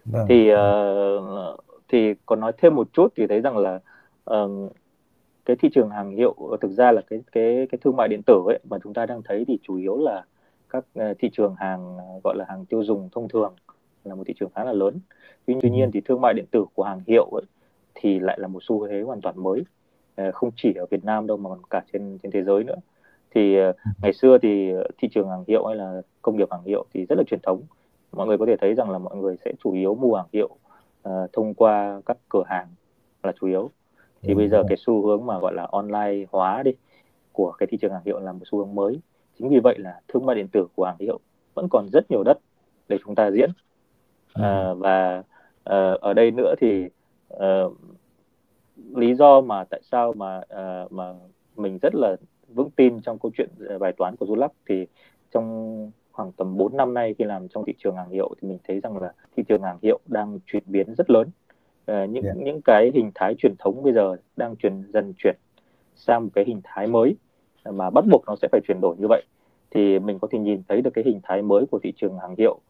Vâng. 0.04 0.26
thì 0.28 0.52
uh, 0.52 1.60
thì 1.88 2.14
còn 2.26 2.40
nói 2.40 2.52
thêm 2.58 2.74
một 2.74 2.88
chút 2.92 3.12
thì 3.16 3.26
thấy 3.26 3.40
rằng 3.40 3.56
là 3.56 3.80
uh, 4.32 4.72
cái 5.44 5.56
thị 5.56 5.68
trường 5.74 5.90
hàng 5.90 6.10
hiệu 6.10 6.34
thực 6.60 6.70
ra 6.70 6.92
là 6.92 7.02
cái 7.10 7.20
cái 7.32 7.66
cái 7.70 7.78
thương 7.82 7.96
mại 7.96 8.08
điện 8.08 8.22
tử 8.26 8.42
ấy 8.46 8.58
mà 8.70 8.78
chúng 8.82 8.94
ta 8.94 9.06
đang 9.06 9.22
thấy 9.22 9.44
thì 9.48 9.58
chủ 9.62 9.76
yếu 9.76 9.96
là 9.96 10.24
các 10.68 10.84
uh, 10.98 11.18
thị 11.18 11.30
trường 11.32 11.54
hàng 11.54 11.96
gọi 12.24 12.36
là 12.36 12.44
hàng 12.48 12.64
tiêu 12.66 12.84
dùng 12.84 13.08
thông 13.12 13.28
thường 13.28 13.54
là 14.04 14.14
một 14.14 14.22
thị 14.26 14.34
trường 14.40 14.50
khá 14.54 14.64
là 14.64 14.72
lớn. 14.72 15.00
Tuy, 15.46 15.54
tuy 15.62 15.70
nhiên 15.70 15.90
thì 15.92 16.00
thương 16.00 16.20
mại 16.20 16.34
điện 16.34 16.46
tử 16.50 16.64
của 16.74 16.82
hàng 16.82 17.00
hiệu 17.06 17.24
ấy, 17.24 17.42
thì 17.94 18.18
lại 18.18 18.38
là 18.40 18.48
một 18.48 18.62
xu 18.62 18.88
thế 18.88 19.00
hoàn 19.00 19.20
toàn 19.20 19.42
mới. 19.42 19.64
Uh, 20.22 20.34
không 20.34 20.50
chỉ 20.56 20.74
ở 20.74 20.86
Việt 20.90 21.04
Nam 21.04 21.26
đâu 21.26 21.36
mà 21.36 21.50
còn 21.50 21.60
cả 21.70 21.84
trên 21.92 22.18
trên 22.22 22.32
thế 22.32 22.42
giới 22.42 22.64
nữa. 22.64 22.76
Thì 23.34 23.68
uh, 23.68 23.76
ngày 24.02 24.12
xưa 24.12 24.38
thì 24.38 24.72
thị 24.98 25.08
trường 25.12 25.28
hàng 25.28 25.44
hiệu 25.48 25.66
hay 25.66 25.76
là 25.76 26.02
công 26.22 26.36
nghiệp 26.36 26.48
hàng 26.50 26.62
hiệu 26.64 26.84
thì 26.94 27.06
rất 27.08 27.18
là 27.18 27.24
truyền 27.26 27.40
thống. 27.42 27.62
Mọi 28.12 28.26
người 28.26 28.38
có 28.38 28.46
thể 28.46 28.56
thấy 28.56 28.74
rằng 28.74 28.90
là 28.90 28.98
mọi 28.98 29.16
người 29.16 29.36
sẽ 29.44 29.52
chủ 29.64 29.72
yếu 29.72 29.94
mua 29.94 30.14
hàng 30.14 30.28
hiệu 30.32 30.50
uh, 31.08 31.32
thông 31.32 31.54
qua 31.54 32.00
các 32.06 32.18
cửa 32.28 32.42
hàng 32.46 32.66
là 33.22 33.32
chủ 33.40 33.46
yếu 33.46 33.70
thì 34.22 34.34
bây 34.34 34.48
giờ 34.48 34.62
cái 34.68 34.76
xu 34.76 35.06
hướng 35.06 35.26
mà 35.26 35.38
gọi 35.38 35.54
là 35.54 35.68
online 35.72 36.26
hóa 36.30 36.62
đi 36.62 36.70
của 37.32 37.52
cái 37.58 37.66
thị 37.66 37.78
trường 37.80 37.92
hàng 37.92 38.02
hiệu 38.06 38.20
là 38.20 38.32
một 38.32 38.44
xu 38.50 38.58
hướng 38.58 38.74
mới. 38.74 39.00
Chính 39.38 39.48
vì 39.48 39.60
vậy 39.60 39.78
là 39.78 40.00
thương 40.08 40.26
mại 40.26 40.36
điện 40.36 40.48
tử 40.48 40.66
của 40.76 40.84
hàng 40.84 40.96
hiệu 41.00 41.18
vẫn 41.54 41.68
còn 41.70 41.88
rất 41.92 42.10
nhiều 42.10 42.22
đất 42.22 42.38
để 42.88 42.98
chúng 43.04 43.14
ta 43.14 43.30
diễn. 43.30 43.50
À, 44.32 44.74
và 44.74 45.22
à, 45.64 45.92
ở 46.00 46.14
đây 46.14 46.30
nữa 46.30 46.54
thì 46.60 46.88
à, 47.38 47.62
lý 48.94 49.14
do 49.14 49.40
mà 49.40 49.64
tại 49.64 49.80
sao 49.82 50.12
mà 50.12 50.40
à, 50.48 50.84
mà 50.90 51.14
mình 51.56 51.78
rất 51.82 51.94
là 51.94 52.16
vững 52.48 52.70
tin 52.70 53.00
trong 53.00 53.18
câu 53.18 53.32
chuyện 53.36 53.48
bài 53.80 53.92
toán 53.96 54.16
của 54.16 54.26
Dulac 54.26 54.52
thì 54.68 54.86
trong 55.34 55.90
khoảng 56.12 56.32
tầm 56.32 56.56
4 56.56 56.76
năm 56.76 56.94
nay 56.94 57.14
khi 57.18 57.24
làm 57.24 57.48
trong 57.48 57.64
thị 57.64 57.74
trường 57.78 57.96
hàng 57.96 58.10
hiệu 58.10 58.34
thì 58.40 58.48
mình 58.48 58.58
thấy 58.68 58.80
rằng 58.80 58.96
là 58.96 59.12
thị 59.36 59.42
trường 59.48 59.62
hàng 59.62 59.78
hiệu 59.82 59.98
đang 60.06 60.38
chuyển 60.46 60.62
biến 60.66 60.94
rất 60.94 61.10
lớn 61.10 61.28
uh, 61.90 62.10
những 62.10 62.24
yeah. 62.24 62.36
những 62.36 62.62
cái 62.62 62.90
hình 62.94 63.10
thái 63.14 63.34
truyền 63.38 63.54
thống 63.58 63.82
bây 63.82 63.92
giờ 63.92 64.16
đang 64.36 64.56
chuyển 64.56 64.82
dần 64.92 65.12
chuyển 65.18 65.36
sang 65.94 66.24
một 66.24 66.30
cái 66.34 66.44
hình 66.44 66.60
thái 66.64 66.86
mới 66.86 67.16
mà 67.64 67.90
bắt 67.90 68.04
buộc 68.10 68.24
nó 68.26 68.36
sẽ 68.42 68.48
phải 68.52 68.60
chuyển 68.68 68.80
đổi 68.80 68.96
như 68.98 69.06
vậy. 69.08 69.22
Thì 69.70 69.98
mình 69.98 70.18
có 70.18 70.28
thể 70.30 70.38
nhìn 70.38 70.62
thấy 70.68 70.82
được 70.82 70.90
cái 70.94 71.04
hình 71.04 71.20
thái 71.22 71.42
mới 71.42 71.66
của 71.70 71.78
thị 71.82 71.92
trường 71.96 72.18
hàng 72.18 72.34
hiệu. 72.38 72.60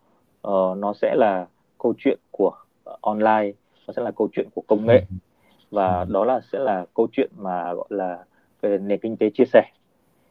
Uh, 0.48 0.78
nó 0.78 0.92
sẽ 0.92 1.14
là 1.14 1.46
câu 1.78 1.94
chuyện 1.98 2.18
của 2.30 2.52
online 3.00 3.52
nó 3.86 3.92
sẽ 3.96 4.02
là 4.02 4.10
câu 4.10 4.28
chuyện 4.32 4.48
của 4.54 4.62
công 4.66 4.86
nghệ. 4.86 5.04
Và 5.70 6.04
đó 6.04 6.24
là 6.24 6.40
sẽ 6.52 6.58
là 6.58 6.86
câu 6.94 7.08
chuyện 7.12 7.30
mà 7.36 7.74
gọi 7.74 7.86
là 7.88 8.24
nền 8.62 9.00
kinh 9.00 9.16
tế 9.16 9.30
chia 9.30 9.44
sẻ. 9.44 9.62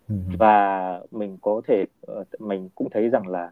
Ừ. 0.10 0.16
và 0.38 1.00
mình 1.12 1.38
có 1.42 1.62
thể 1.68 1.86
uh, 2.12 2.28
mình 2.40 2.70
cũng 2.76 2.90
thấy 2.90 3.10
rằng 3.10 3.28
là 3.28 3.52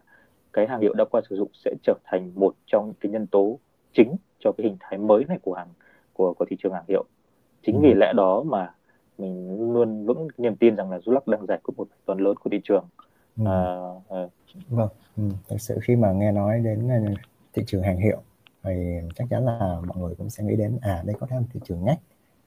cái 0.52 0.66
hàng 0.66 0.80
hiệu 0.80 0.94
đã 0.94 1.04
qua 1.04 1.20
sử 1.30 1.36
dụng 1.36 1.48
sẽ 1.52 1.74
trở 1.82 1.94
thành 2.04 2.32
một 2.34 2.54
trong 2.66 2.92
cái 3.00 3.12
nhân 3.12 3.26
tố 3.26 3.58
chính 3.92 4.16
cho 4.38 4.52
cái 4.52 4.66
hình 4.66 4.76
thái 4.80 4.98
mới 4.98 5.24
này 5.24 5.38
của 5.42 5.54
hàng 5.54 5.68
của 6.12 6.34
của 6.34 6.44
thị 6.50 6.56
trường 6.58 6.72
hàng 6.72 6.84
hiệu 6.88 7.04
chính 7.66 7.74
ừ. 7.74 7.80
vì 7.82 7.94
lẽ 7.94 8.12
đó 8.16 8.42
mà 8.42 8.72
mình 9.18 9.72
luôn 9.72 10.06
vững 10.06 10.28
niềm 10.38 10.56
tin 10.56 10.76
rằng 10.76 10.90
là 10.90 10.98
Dulac 10.98 11.26
đang 11.26 11.46
giải 11.46 11.58
quyết 11.62 11.74
một 11.76 11.88
phần 12.06 12.20
lớn 12.20 12.34
của 12.36 12.50
thị 12.50 12.60
trường 12.64 12.84
ừ. 13.36 13.44
à, 13.46 13.76
à. 14.08 14.28
vâng 14.68 14.88
ừ. 15.16 15.22
thực 15.48 15.60
sự 15.60 15.78
khi 15.82 15.96
mà 15.96 16.12
nghe 16.12 16.32
nói 16.32 16.60
đến 16.60 16.88
ờ, 16.88 17.14
thị 17.52 17.62
trường 17.66 17.82
hàng 17.82 17.98
hiệu 17.98 18.22
thì 18.62 18.70
chắc 19.14 19.26
chắn 19.30 19.44
là 19.44 19.80
mọi 19.86 19.98
người 19.98 20.14
cũng 20.14 20.30
sẽ 20.30 20.44
nghĩ 20.44 20.56
đến 20.56 20.78
à 20.82 21.02
đây 21.06 21.16
có 21.20 21.26
thể 21.26 21.36
là 21.36 21.42
thị 21.52 21.60
trường 21.64 21.84
ngách 21.84 21.98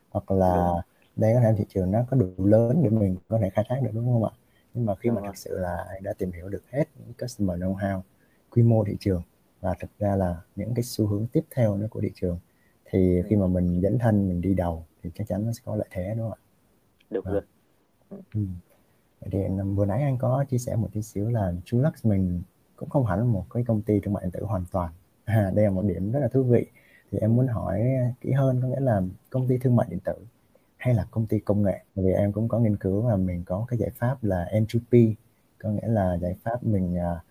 hoặc 0.10 0.32
là 0.32 0.54
ừ. 0.54 0.82
đây 1.16 1.34
có 1.34 1.40
thể 1.40 1.46
là 1.46 1.56
thị 1.58 1.66
trường 1.70 1.92
nó 1.92 2.00
có 2.10 2.18
đủ 2.18 2.46
lớn 2.46 2.82
để 2.84 2.90
mình 2.90 3.18
có 3.28 3.40
thể 3.42 3.50
khai 3.50 3.66
thác 3.70 3.76
được 3.82 3.92
đúng 3.94 4.06
không 4.06 4.24
ạ 4.24 4.32
nhưng 4.74 4.86
mà 4.86 4.96
khi 4.96 5.10
mà 5.10 5.22
thực 5.26 5.38
sự 5.38 5.60
là 5.60 5.86
anh 5.90 6.04
đã 6.04 6.14
tìm 6.18 6.32
hiểu 6.32 6.50
được 6.50 6.64
hết 6.72 6.84
những 6.96 7.14
customer 7.22 7.60
know 7.60 7.76
how 7.76 8.02
quy 8.50 8.64
mô 8.64 8.84
thị 8.84 8.98
trường 9.00 9.22
và 9.62 9.74
thực 9.80 9.90
ra 10.00 10.16
là 10.16 10.42
những 10.56 10.74
cái 10.74 10.84
xu 10.84 11.08
hướng 11.08 11.28
tiếp 11.28 11.46
theo 11.56 11.78
nữa 11.78 11.88
của 11.90 12.02
thị 12.02 12.12
trường. 12.16 12.40
Thì 12.86 13.18
ừ. 13.18 13.26
khi 13.30 13.36
mà 13.36 13.48
mình 13.48 13.82
dấn 13.82 14.00
thân 14.00 14.30
mình 14.30 14.42
đi 14.42 14.54
đầu 14.54 14.86
thì 15.04 15.10
chắc 15.16 15.28
chắn 15.28 15.46
nó 15.46 15.52
sẽ 15.52 15.62
có 15.66 15.76
lợi 15.76 15.88
thế 15.92 16.14
đúng 16.18 16.30
không 16.30 16.40
ạ? 16.40 16.42
Được 17.10 17.26
rồi 17.26 17.42
ừ. 18.36 18.42
thì 19.32 19.40
vừa 19.76 19.86
nãy 19.86 20.02
anh 20.04 20.18
có 20.18 20.46
chia 20.50 20.58
sẻ 20.58 20.76
một 20.76 20.90
tí 20.94 21.02
xíu 21.02 21.30
là 21.30 21.54
Trulux 21.66 22.06
mình 22.06 22.42
cũng 22.76 22.90
không 22.90 23.06
hẳn 23.06 23.20
là 23.20 23.26
một 23.26 23.46
cái 23.54 23.64
công 23.68 23.82
ty 23.82 24.00
thương 24.00 24.14
mại 24.14 24.24
điện 24.24 24.32
tử 24.32 24.44
hoàn 24.44 24.66
toàn. 24.72 24.92
À, 25.26 25.52
đây 25.56 25.66
là 25.66 25.72
một 25.72 25.86
điểm 25.86 26.12
rất 26.12 26.20
là 26.20 26.28
thú 26.28 26.44
vị. 26.44 26.66
Thì 27.12 27.18
em 27.18 27.36
muốn 27.36 27.48
hỏi 27.48 27.84
kỹ 28.22 28.32
hơn 28.32 28.62
có 28.62 28.68
nghĩa 28.68 28.80
là 28.80 29.02
công 29.30 29.48
ty 29.48 29.58
thương 29.58 29.76
mại 29.76 29.88
điện 29.90 30.00
tử 30.00 30.14
hay 30.78 30.94
là 30.94 31.08
công 31.12 31.28
ty 31.28 31.40
công 31.40 31.64
nghệ? 31.64 31.84
Vì 31.96 32.12
em 32.12 32.32
cũng 32.32 32.48
có 32.48 32.60
nghiên 32.60 32.78
cứu 32.78 33.02
và 33.02 33.16
mình 33.16 33.44
có 33.46 33.66
cái 33.68 33.80
giải 33.80 33.90
pháp 33.90 34.24
là 34.24 34.50
N2P 34.52 35.14
có 35.60 35.70
nghĩa 35.70 35.88
là 35.88 36.18
giải 36.18 36.36
pháp 36.44 36.64
mình 36.64 36.96
uh, 36.96 37.31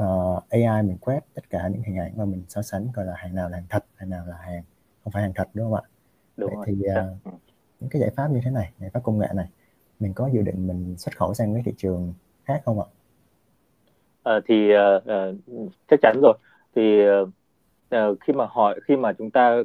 à, 0.00 0.06
à, 0.50 0.66
AI 0.68 0.82
mình 0.82 0.96
quét 1.00 1.20
tất 1.34 1.50
cả 1.50 1.68
những 1.68 1.82
hình 1.82 1.98
ảnh 1.98 2.12
và 2.16 2.24
mình 2.24 2.44
so 2.48 2.62
sánh 2.62 2.88
coi 2.94 3.04
là 3.04 3.12
hàng 3.16 3.34
nào 3.34 3.48
là 3.48 3.56
hàng 3.56 3.66
thật 3.70 3.84
hàng 3.96 4.10
nào 4.10 4.26
là 4.26 4.36
hàng 4.36 4.62
không 5.04 5.12
phải 5.12 5.22
hàng 5.22 5.32
thật 5.34 5.48
đúng 5.54 5.66
không 5.66 5.74
ạ? 5.74 5.82
Đúng 6.36 6.54
Vậy 6.54 6.64
thì 6.66 6.72
uh, 6.72 7.34
những 7.80 7.90
cái 7.90 8.00
giải 8.00 8.10
pháp 8.16 8.30
như 8.30 8.40
thế 8.44 8.50
này 8.50 8.72
giải 8.78 8.90
pháp 8.90 9.00
công 9.02 9.18
nghệ 9.18 9.28
này 9.34 9.46
mình 10.00 10.14
có 10.14 10.30
dự 10.32 10.42
định 10.42 10.66
mình 10.66 10.94
xuất 10.98 11.16
khẩu 11.16 11.34
sang 11.34 11.54
cái 11.54 11.62
thị 11.66 11.72
trường 11.76 12.14
khác 12.44 12.62
không 12.64 12.80
ạ? 12.80 12.86
À, 14.22 14.40
thì 14.46 14.70
uh, 14.74 15.02
chắc 15.88 16.00
chắn 16.02 16.20
rồi. 16.22 16.34
Thì 16.74 17.08
uh, 17.10 18.20
khi 18.20 18.32
mà 18.32 18.46
hỏi 18.50 18.80
khi 18.84 18.96
mà 18.96 19.12
chúng 19.12 19.30
ta 19.30 19.56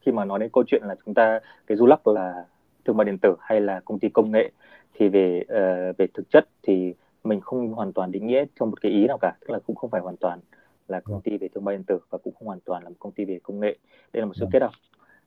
khi 0.00 0.12
mà 0.12 0.24
nói 0.24 0.38
đến 0.38 0.50
câu 0.52 0.64
chuyện 0.66 0.82
là 0.84 0.94
chúng 1.04 1.14
ta 1.14 1.40
cái 1.66 1.76
du 1.76 1.86
lắc 1.86 2.06
là 2.06 2.44
thương 2.84 2.96
mại 2.96 3.04
điện 3.04 3.18
tử 3.18 3.36
hay 3.40 3.60
là 3.60 3.80
công 3.84 3.98
ty 3.98 4.08
công 4.08 4.30
nghệ 4.30 4.50
thì 4.94 5.08
về 5.08 5.42
uh, 5.42 5.96
về 5.98 6.06
thực 6.14 6.30
chất 6.30 6.48
thì 6.62 6.94
mình 7.24 7.40
không 7.40 7.72
hoàn 7.72 7.92
toàn 7.92 8.12
định 8.12 8.26
nghĩa 8.26 8.44
trong 8.60 8.70
một 8.70 8.80
cái 8.80 8.92
ý 8.92 9.06
nào 9.06 9.18
cả 9.20 9.32
tức 9.40 9.50
là 9.50 9.58
cũng 9.66 9.76
không 9.76 9.90
phải 9.90 10.00
hoàn 10.00 10.16
toàn 10.16 10.40
là 10.88 11.00
công 11.00 11.20
ty 11.20 11.38
về 11.38 11.48
thương 11.54 11.64
mại 11.64 11.76
điện 11.76 11.84
tử 11.84 11.98
và 12.10 12.18
cũng 12.18 12.34
không 12.34 12.46
hoàn 12.48 12.60
toàn 12.60 12.82
là 12.82 12.88
một 12.88 12.96
công 12.98 13.12
ty 13.12 13.24
về 13.24 13.38
công 13.42 13.60
nghệ. 13.60 13.76
Đây 14.12 14.20
là 14.20 14.26
một 14.26 14.32
sự 14.36 14.44
vâng. 14.44 14.50
kết 14.52 14.62
hợp. 14.62 14.72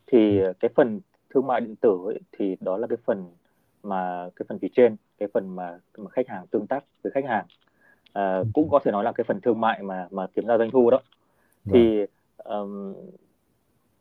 Thì 0.07 0.39
ừ. 0.39 0.53
cái 0.59 0.69
phần 0.75 0.99
thương 1.29 1.47
mại 1.47 1.61
điện 1.61 1.75
tử 1.75 1.99
ấy, 2.05 2.19
thì 2.31 2.57
đó 2.59 2.77
là 2.77 2.87
cái 2.87 2.97
phần 3.05 3.25
mà 3.83 4.29
cái 4.35 4.45
phần 4.49 4.59
phía 4.59 4.67
trên 4.75 4.95
cái 5.17 5.29
phần 5.33 5.55
mà, 5.55 5.79
mà 5.97 6.09
khách 6.09 6.27
hàng 6.27 6.47
tương 6.47 6.67
tác 6.67 6.83
với 7.03 7.11
khách 7.11 7.25
hàng. 7.25 7.45
À, 8.13 8.43
cũng 8.53 8.69
có 8.71 8.79
thể 8.83 8.91
nói 8.91 9.03
là 9.03 9.11
cái 9.11 9.23
phần 9.27 9.41
thương 9.41 9.61
mại 9.61 9.83
mà 9.83 10.07
mà 10.11 10.27
kiếm 10.27 10.45
ra 10.45 10.57
doanh 10.57 10.71
thu 10.71 10.89
đó. 10.89 10.99
Thì 11.65 12.05
um, 12.37 12.93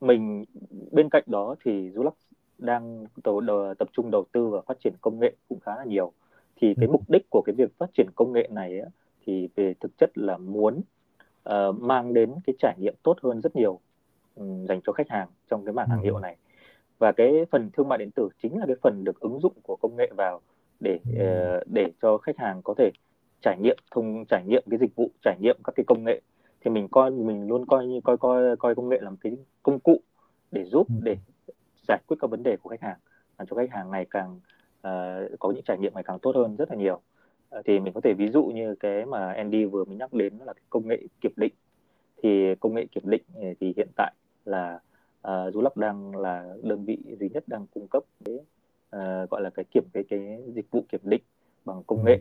mình 0.00 0.44
bên 0.90 1.08
cạnh 1.08 1.22
đó 1.26 1.54
thì 1.64 1.90
Dulac 1.94 2.14
đang 2.58 3.06
đầu, 3.24 3.40
đầu, 3.40 3.74
tập 3.74 3.88
trung 3.92 4.10
đầu 4.10 4.24
tư 4.32 4.48
và 4.48 4.60
phát 4.60 4.78
triển 4.84 4.92
công 5.00 5.20
nghệ 5.20 5.32
cũng 5.48 5.60
khá 5.60 5.76
là 5.76 5.84
nhiều 5.84 6.12
thì 6.56 6.74
cái 6.80 6.88
mục 6.88 7.02
đích 7.08 7.30
của 7.30 7.42
cái 7.46 7.54
việc 7.54 7.78
phát 7.78 7.90
triển 7.94 8.06
công 8.14 8.32
nghệ 8.32 8.48
này 8.50 8.78
ấy, 8.78 8.90
thì 9.26 9.48
về 9.56 9.74
thực 9.80 9.98
chất 9.98 10.18
là 10.18 10.36
muốn 10.36 10.80
uh, 11.48 11.54
mang 11.80 12.14
đến 12.14 12.30
cái 12.46 12.54
trải 12.58 12.74
nghiệm 12.78 12.94
tốt 13.02 13.16
hơn 13.22 13.40
rất 13.40 13.56
nhiều 13.56 13.80
um, 14.34 14.64
dành 14.66 14.80
cho 14.86 14.92
khách 14.92 15.08
hàng 15.08 15.28
trong 15.50 15.64
cái 15.64 15.72
mảng 15.74 15.88
hàng 15.88 16.02
hiệu 16.02 16.18
này. 16.18 16.36
Và 16.98 17.12
cái 17.12 17.46
phần 17.50 17.70
thương 17.72 17.88
mại 17.88 17.98
điện 17.98 18.10
tử 18.10 18.28
chính 18.42 18.58
là 18.58 18.66
cái 18.66 18.76
phần 18.82 19.04
được 19.04 19.20
ứng 19.20 19.40
dụng 19.40 19.52
của 19.62 19.76
công 19.76 19.96
nghệ 19.96 20.10
vào 20.16 20.40
để 20.80 20.98
uh, 21.10 21.66
để 21.66 21.92
cho 22.02 22.18
khách 22.18 22.38
hàng 22.38 22.62
có 22.64 22.74
thể 22.78 22.90
trải 23.40 23.58
nghiệm 23.58 23.76
thông 23.90 24.24
trải 24.28 24.44
nghiệm 24.46 24.62
cái 24.70 24.78
dịch 24.78 24.96
vụ 24.96 25.10
trải 25.22 25.36
nghiệm 25.40 25.56
các 25.64 25.72
cái 25.76 25.84
công 25.86 26.04
nghệ. 26.04 26.20
Thì 26.60 26.70
mình 26.70 26.88
coi 26.88 27.10
mình 27.10 27.48
luôn 27.48 27.66
coi 27.66 27.86
như 27.86 28.00
coi 28.04 28.16
coi 28.16 28.56
coi 28.56 28.74
công 28.74 28.88
nghệ 28.88 28.98
là 29.00 29.10
một 29.10 29.16
cái 29.20 29.36
công 29.62 29.80
cụ 29.80 30.00
để 30.50 30.64
giúp 30.64 30.86
để 31.02 31.16
giải 31.88 31.98
quyết 32.06 32.16
các 32.20 32.30
vấn 32.30 32.42
đề 32.42 32.56
của 32.56 32.70
khách 32.70 32.82
hàng. 32.82 32.98
Làm 33.38 33.46
cho 33.46 33.56
khách 33.56 33.70
hàng 33.70 33.90
ngày 33.90 34.06
càng 34.10 34.40
uh, 34.88 35.38
có 35.38 35.50
những 35.52 35.64
trải 35.64 35.78
nghiệm 35.78 35.94
ngày 35.94 36.04
càng 36.04 36.18
tốt 36.18 36.36
hơn 36.36 36.56
rất 36.56 36.70
là 36.70 36.76
nhiều. 36.76 37.00
Uh, 37.58 37.64
thì 37.64 37.80
mình 37.80 37.92
có 37.92 38.00
thể 38.00 38.14
ví 38.14 38.28
dụ 38.28 38.44
như 38.44 38.74
cái 38.74 39.06
mà 39.06 39.32
Andy 39.32 39.64
vừa 39.64 39.84
mới 39.84 39.96
nhắc 39.96 40.12
đến 40.12 40.38
là 40.46 40.52
cái 40.52 40.62
công 40.70 40.88
nghệ 40.88 40.98
kiểm 41.20 41.32
định. 41.36 41.52
Thì 42.22 42.54
công 42.54 42.74
nghệ 42.74 42.86
kiểm 42.86 43.10
định 43.10 43.22
thì 43.60 43.72
hiện 43.76 43.88
tại 43.96 44.12
là 44.44 44.80
uh, 45.28 45.54
Dulac 45.54 45.76
đang 45.76 46.16
là 46.16 46.54
đơn 46.62 46.84
vị 46.84 46.98
duy 47.20 47.28
nhất 47.28 47.44
đang 47.46 47.66
cung 47.74 47.86
cấp 47.88 48.02
cái 48.24 48.34
uh, 48.34 49.30
gọi 49.30 49.42
là 49.42 49.50
cái 49.50 49.64
kiểm 49.64 49.84
cái 49.92 50.04
cái 50.08 50.42
dịch 50.54 50.70
vụ 50.70 50.84
kiểm 50.88 51.00
định 51.04 51.22
bằng 51.64 51.82
công 51.86 52.04
nghệ. 52.04 52.20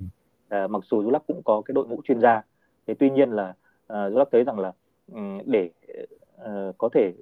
Uh, 0.63 0.71
mặc 0.71 0.83
dù 0.85 1.03
Dulac 1.03 1.27
cũng 1.27 1.41
có 1.45 1.61
cái 1.65 1.73
đội 1.73 1.87
ngũ 1.87 2.01
chuyên 2.03 2.19
gia. 2.19 2.41
Thế 2.87 2.93
tuy 2.93 3.09
nhiên 3.09 3.31
là 3.31 3.53
uh, 3.93 4.11
Dulac 4.11 4.27
thấy 4.31 4.43
rằng 4.43 4.59
là 4.59 4.71
um, 5.13 5.39
để 5.45 5.69
uh, 6.41 6.77
có 6.77 6.89
thể 6.93 7.13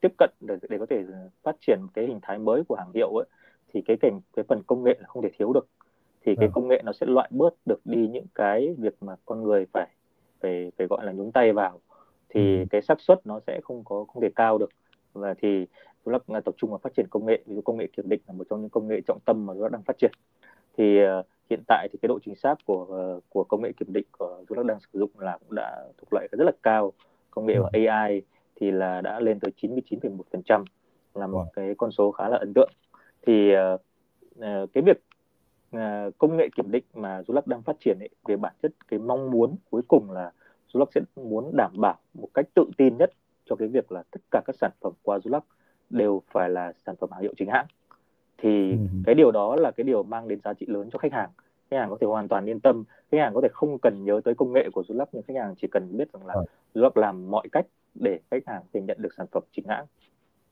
tiếp 0.00 0.12
cận 0.18 0.30
để, 0.40 0.56
để 0.68 0.78
có 0.78 0.86
thể 0.86 1.04
phát 1.42 1.56
triển 1.66 1.78
cái 1.94 2.06
hình 2.06 2.18
thái 2.22 2.38
mới 2.38 2.62
của 2.68 2.74
hàng 2.74 2.92
hiệu 2.94 3.16
ấy 3.16 3.26
thì 3.72 3.82
cái 3.82 3.96
cảnh 3.96 4.20
cái 4.36 4.44
phần 4.48 4.62
công 4.66 4.84
nghệ 4.84 4.96
là 5.00 5.06
không 5.06 5.22
thể 5.22 5.30
thiếu 5.38 5.52
được 5.52 5.66
thì 6.24 6.34
cái 6.36 6.46
ừ. 6.46 6.50
công 6.54 6.68
nghệ 6.68 6.82
nó 6.84 6.92
sẽ 6.92 7.06
loại 7.06 7.28
bớt 7.32 7.54
được 7.66 7.80
đi 7.84 8.08
những 8.08 8.26
cái 8.34 8.74
việc 8.78 8.94
mà 9.00 9.16
con 9.24 9.42
người 9.42 9.66
phải 9.72 9.88
phải 10.40 10.72
phải 10.78 10.86
gọi 10.86 11.06
là 11.06 11.12
nhúng 11.12 11.32
tay 11.32 11.52
vào 11.52 11.80
thì 12.28 12.58
ừ. 12.58 12.64
cái 12.70 12.82
xác 12.82 13.00
suất 13.00 13.26
nó 13.26 13.40
sẽ 13.46 13.60
không 13.64 13.84
có 13.84 14.04
không 14.04 14.22
thể 14.22 14.28
cao 14.36 14.58
được 14.58 14.70
và 15.12 15.34
thì 15.34 15.66
ta 16.32 16.40
tập 16.44 16.54
trung 16.56 16.70
vào 16.70 16.78
phát 16.78 16.94
triển 16.96 17.06
công 17.10 17.26
nghệ 17.26 17.42
ví 17.46 17.54
dụ 17.54 17.60
công 17.60 17.76
nghệ 17.76 17.86
kiểm 17.96 18.08
định 18.08 18.20
là 18.26 18.34
một 18.34 18.44
trong 18.50 18.60
những 18.60 18.70
công 18.70 18.88
nghệ 18.88 19.00
trọng 19.06 19.18
tâm 19.24 19.46
mà 19.46 19.54
chúng 19.54 19.62
ta 19.62 19.68
đang 19.68 19.82
phát 19.82 19.98
triển 19.98 20.10
thì 20.76 21.04
uh, 21.04 21.26
hiện 21.50 21.60
tại 21.66 21.88
thì 21.92 21.98
cái 22.02 22.08
độ 22.08 22.18
chính 22.24 22.34
xác 22.34 22.54
của 22.66 23.14
uh, 23.16 23.24
của 23.28 23.44
công 23.44 23.62
nghệ 23.62 23.72
kiểm 23.72 23.92
định 23.92 24.04
của 24.18 24.44
chúng 24.48 24.56
ta 24.56 24.62
đang 24.66 24.78
sử 24.80 24.98
dụng 24.98 25.10
là 25.18 25.38
cũng 25.38 25.54
đã 25.54 25.84
thuộc 25.98 26.12
loại 26.12 26.28
rất 26.32 26.44
là 26.44 26.52
cao 26.62 26.92
công 27.30 27.46
nghệ 27.46 27.54
của 27.58 27.70
ừ. 27.72 27.86
AI 27.86 28.22
thì 28.56 28.70
là 28.70 29.00
đã 29.00 29.20
lên 29.20 29.40
tới 29.40 29.52
99,1% 29.60 30.64
là 31.14 31.26
một 31.26 31.44
wow. 31.44 31.46
cái 31.52 31.74
con 31.78 31.92
số 31.92 32.10
khá 32.10 32.28
là 32.28 32.36
ấn 32.36 32.54
tượng 32.54 32.70
thì 33.26 33.52
uh, 33.74 34.70
cái 34.72 34.82
việc 34.82 35.02
uh, 35.76 36.18
công 36.18 36.36
nghệ 36.36 36.48
kiểm 36.56 36.70
định 36.70 36.84
mà 36.94 37.22
Dulac 37.22 37.46
đang 37.46 37.62
phát 37.62 37.76
triển 37.80 37.98
ấy, 38.00 38.08
về 38.24 38.36
bản 38.36 38.54
chất 38.62 38.72
cái 38.88 38.98
mong 38.98 39.30
muốn 39.30 39.56
cuối 39.70 39.82
cùng 39.88 40.10
là 40.10 40.32
Dulac 40.72 40.88
sẽ 40.94 41.00
muốn 41.16 41.56
đảm 41.56 41.72
bảo 41.76 41.98
một 42.14 42.28
cách 42.34 42.46
tự 42.54 42.64
tin 42.76 42.96
nhất 42.96 43.12
cho 43.44 43.56
cái 43.56 43.68
việc 43.68 43.92
là 43.92 44.02
tất 44.10 44.20
cả 44.30 44.42
các 44.46 44.56
sản 44.60 44.70
phẩm 44.80 44.92
qua 45.02 45.18
Dulac 45.18 45.44
đều 45.90 46.22
phải 46.30 46.50
là 46.50 46.72
sản 46.86 46.96
phẩm 47.00 47.10
hàng 47.12 47.22
hiệu 47.22 47.34
chính 47.36 47.48
hãng 47.48 47.66
thì 48.38 48.70
ừ. 48.70 48.76
cái 49.06 49.14
điều 49.14 49.30
đó 49.30 49.56
là 49.56 49.70
cái 49.70 49.84
điều 49.84 50.02
mang 50.02 50.28
đến 50.28 50.40
giá 50.44 50.54
trị 50.54 50.66
lớn 50.68 50.88
cho 50.92 50.98
khách 50.98 51.12
hàng 51.12 51.30
khách 51.70 51.76
hàng 51.76 51.90
có 51.90 51.96
thể 52.00 52.06
hoàn 52.06 52.28
toàn 52.28 52.46
yên 52.46 52.60
tâm 52.60 52.84
khách 53.12 53.18
hàng 53.18 53.34
có 53.34 53.40
thể 53.40 53.48
không 53.52 53.78
cần 53.78 54.04
nhớ 54.04 54.20
tới 54.24 54.34
công 54.34 54.52
nghệ 54.52 54.70
của 54.72 54.82
Dulac 54.88 55.08
nhưng 55.12 55.22
khách 55.22 55.36
hàng 55.36 55.54
chỉ 55.60 55.68
cần 55.70 55.96
biết 55.96 56.12
rằng 56.12 56.26
là 56.26 56.34
ừ. 56.34 56.44
Dulac 56.74 56.96
làm 56.96 57.30
mọi 57.30 57.48
cách 57.52 57.66
để 57.94 58.18
khách 58.30 58.46
hàng 58.46 58.62
thể 58.72 58.80
nhận 58.80 58.96
được 59.00 59.14
sản 59.16 59.26
phẩm 59.32 59.42
chính 59.52 59.64
hãng 59.68 59.86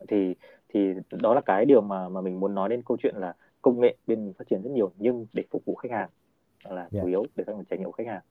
thì 0.08 0.34
thì 0.68 0.94
đó 1.10 1.34
là 1.34 1.40
cái 1.40 1.64
điều 1.64 1.80
mà 1.80 2.08
mà 2.08 2.20
mình 2.20 2.40
muốn 2.40 2.54
nói 2.54 2.68
đến 2.68 2.82
câu 2.82 2.96
chuyện 3.02 3.14
là 3.16 3.34
công 3.62 3.80
nghệ 3.80 3.96
bên 4.06 4.24
mình 4.24 4.32
phát 4.38 4.44
triển 4.50 4.62
rất 4.62 4.70
nhiều 4.70 4.92
nhưng 4.98 5.26
để 5.32 5.44
phục 5.50 5.64
vụ 5.64 5.74
khách 5.74 5.90
hàng 5.90 6.08
là 6.64 6.80
yeah. 6.80 6.90
chủ 6.92 6.98
dạ. 6.98 7.08
yếu 7.08 7.26
để 7.36 7.44
các 7.46 7.56
trải 7.70 7.78
nghiệm 7.78 7.86
của 7.86 7.92
khách 7.92 8.06
hàng 8.06 8.22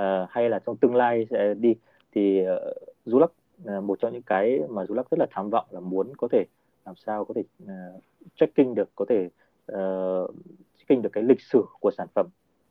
uh, 0.00 0.30
hay 0.30 0.50
là 0.50 0.58
trong 0.58 0.76
tương 0.76 0.94
lai 0.94 1.26
sẽ 1.30 1.54
đi 1.54 1.74
thì 2.12 2.42
uh, 2.42 2.76
Dulac 3.04 3.30
uh, 3.64 3.84
một 3.84 3.98
trong 4.00 4.12
những 4.12 4.22
cái 4.22 4.60
mà 4.68 4.86
Dulac 4.86 5.10
rất 5.10 5.18
là 5.18 5.26
tham 5.30 5.50
vọng 5.50 5.66
là 5.70 5.80
muốn 5.80 6.12
có 6.16 6.28
thể 6.32 6.44
làm 6.86 6.96
sao 6.96 7.24
có 7.24 7.34
thể 7.34 7.42
uh, 7.64 8.02
checking 8.36 8.74
được 8.74 8.88
có 8.94 9.04
thể 9.08 9.28
uh, 9.72 10.34
checking 10.78 11.02
được 11.02 11.10
cái 11.12 11.22
lịch 11.22 11.40
sử 11.40 11.64
của 11.80 11.90
sản 11.90 12.06
phẩm 12.14 12.26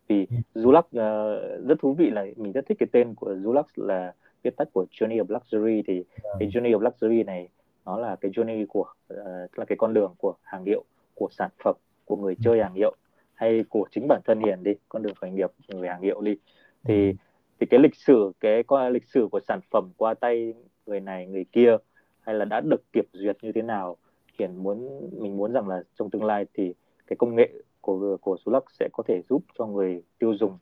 vì 0.08 0.16
yeah. 0.16 0.30
Dạ. 0.30 0.62
Dulac 0.62 0.86
uh, 0.86 1.68
rất 1.68 1.80
thú 1.80 1.94
vị 1.94 2.10
là 2.10 2.26
mình 2.36 2.52
rất 2.52 2.66
thích 2.66 2.78
cái 2.80 2.88
tên 2.92 3.16
của 3.16 3.36
Dulac 3.44 3.66
là 3.76 4.14
viết 4.44 4.56
tắt 4.58 4.68
của 4.74 4.86
Journey 4.92 5.26
of 5.26 5.34
Luxury 5.34 5.82
thì 5.88 5.94
yeah. 5.94 6.06
Dạ. 6.24 6.30
cái 6.40 6.50
Journey 6.50 6.80
of 6.80 6.80
Luxury 6.80 7.24
này 7.24 7.50
nó 7.88 7.98
là 7.98 8.16
cái 8.16 8.32
journey 8.32 8.66
của 8.70 8.94
uh, 9.14 9.58
là 9.60 9.66
cái 9.68 9.76
con 9.78 9.94
đường 9.94 10.14
của 10.18 10.34
hàng 10.42 10.66
hiệu 10.66 10.84
của 11.16 11.30
sản 11.32 11.50
phẩm 11.64 11.76
của 12.06 12.16
người 12.16 12.36
ừ. 12.38 12.42
chơi 12.44 12.62
hàng 12.62 12.74
hiệu 12.74 12.96
hay 13.34 13.64
của 13.70 13.88
chính 13.92 14.08
bản 14.08 14.22
thân 14.26 14.40
hiền 14.40 14.64
đi 14.64 14.72
con 14.90 15.04
đường 15.04 15.16
khởi 15.16 15.32
nghiệp 15.32 15.52
người 15.68 15.90
hàng 15.90 16.02
hiệu 16.02 16.22
đi 16.22 16.38
thì 16.84 17.10
ừ. 17.10 17.16
thì 17.60 17.68
cái 17.70 17.80
lịch 17.80 17.96
sử 17.96 18.32
cái 18.40 18.64
qua 18.64 18.90
lịch 18.90 19.06
sử 19.06 19.28
của 19.32 19.40
sản 19.48 19.60
phẩm 19.72 19.90
qua 19.98 20.14
tay 20.14 20.54
người 20.86 21.00
này 21.00 21.28
người 21.28 21.46
kia 21.52 21.78
hay 22.20 22.36
là 22.36 22.46
đã 22.46 22.62
được 22.62 22.94
kiểm 22.94 23.06
duyệt 23.14 23.38
như 23.42 23.52
thế 23.52 23.62
nào 23.62 23.98
hiển 24.40 24.56
muốn 24.58 25.10
mình 25.22 25.38
muốn 25.38 25.54
rằng 25.54 25.68
là 25.68 25.84
trong 26.00 26.10
tương 26.10 26.24
lai 26.24 26.46
thì 26.54 26.74
cái 27.08 27.18
công 27.18 27.36
nghệ 27.36 27.50
của 27.82 28.18
của 28.22 28.38
Sulac 28.46 28.64
sẽ 28.80 28.90
có 28.94 29.04
thể 29.08 29.22
giúp 29.30 29.44
cho 29.58 29.66
người 29.66 30.02
tiêu 30.20 30.34
dùng 30.40 30.58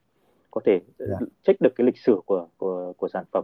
có 0.52 0.62
thể 0.66 0.72
yeah. 0.72 0.82
Dạ. 0.98 1.18
check 1.44 1.62
được 1.62 1.76
cái 1.76 1.86
lịch 1.86 1.98
sử 1.98 2.20
của 2.26 2.48
của 2.58 2.94
của 2.98 3.08
sản 3.08 3.24
phẩm 3.32 3.44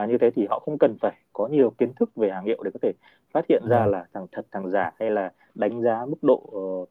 và 0.00 0.06
như 0.06 0.18
thế 0.18 0.30
thì 0.30 0.46
họ 0.50 0.58
không 0.58 0.78
cần 0.78 0.96
phải 1.00 1.12
có 1.32 1.46
nhiều 1.46 1.70
kiến 1.70 1.92
thức 1.96 2.10
về 2.16 2.30
hàng 2.30 2.44
hiệu 2.44 2.62
để 2.62 2.70
có 2.74 2.78
thể 2.82 2.92
phát 3.30 3.44
hiện 3.48 3.62
ra 3.68 3.80
vâng. 3.80 3.90
là 3.90 4.06
thằng 4.12 4.26
thật 4.32 4.46
thằng 4.50 4.70
giả 4.70 4.92
hay 4.98 5.10
là 5.10 5.32
đánh 5.54 5.82
giá 5.82 6.06
mức 6.06 6.22
độ 6.22 6.42
uh, 6.56 6.88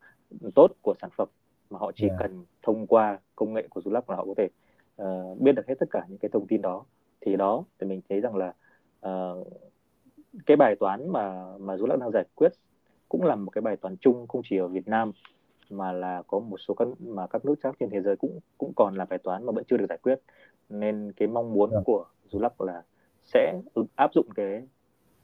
tốt 0.56 0.72
của 0.82 0.94
sản 1.02 1.10
phẩm 1.16 1.28
mà 1.70 1.80
họ 1.80 1.92
chỉ 1.96 2.08
yeah. 2.08 2.20
cần 2.20 2.46
thông 2.64 2.88
qua 2.88 3.20
công 3.36 3.54
nghệ 3.54 3.68
của 3.70 3.82
Zulab 3.82 4.02
là 4.08 4.16
họ 4.16 4.26
có 4.26 4.34
thể 4.38 4.50
uh, 5.02 5.42
biết 5.42 5.52
được 5.52 5.68
hết 5.68 5.76
tất 5.80 5.86
cả 5.92 6.06
những 6.10 6.18
cái 6.18 6.30
thông 6.34 6.48
tin 6.48 6.62
đó 6.62 6.84
thì 7.22 7.36
đó 7.36 7.64
thì 7.80 7.88
mình 7.88 8.02
thấy 8.10 8.22
rằng 8.22 8.36
là 8.36 8.54
uh, 9.08 9.48
cái 10.46 10.58
bài 10.58 10.76
toán 10.76 11.10
mà 11.10 11.46
mà 11.58 11.76
Zulab 11.76 11.98
đang 11.98 12.12
giải 12.12 12.26
quyết 12.36 12.52
cũng 13.10 13.24
là 13.24 13.36
một 13.36 13.52
cái 13.52 13.62
bài 13.62 13.76
toán 13.78 13.96
chung 13.98 14.28
không 14.28 14.42
chỉ 14.50 14.58
ở 14.58 14.68
Việt 14.68 14.88
Nam 14.88 15.12
mà 15.70 15.92
là 15.92 16.24
có 16.28 16.40
một 16.40 16.58
số 16.58 16.74
các 16.74 16.88
mà 17.00 17.28
các 17.28 17.46
nước 17.46 17.56
khác 17.62 17.76
trên 17.80 17.90
thế 17.90 18.02
giới 18.02 18.16
cũng 18.16 18.40
cũng 18.58 18.74
còn 18.76 18.96
là 18.96 19.06
bài 19.06 19.20
toán 19.20 19.46
mà 19.46 19.52
vẫn 19.52 19.64
chưa 19.68 19.78
được 19.78 19.86
giải 19.90 19.98
quyết 20.02 20.20
nên 20.70 21.12
cái 21.12 21.28
mong 21.28 21.54
muốn 21.54 21.72
yeah. 21.72 21.84
của 21.86 22.06
Zulab 22.32 22.50
là 22.60 22.84
sẽ 23.34 23.62
áp 23.96 24.14
dụng 24.14 24.28
cái 24.36 24.68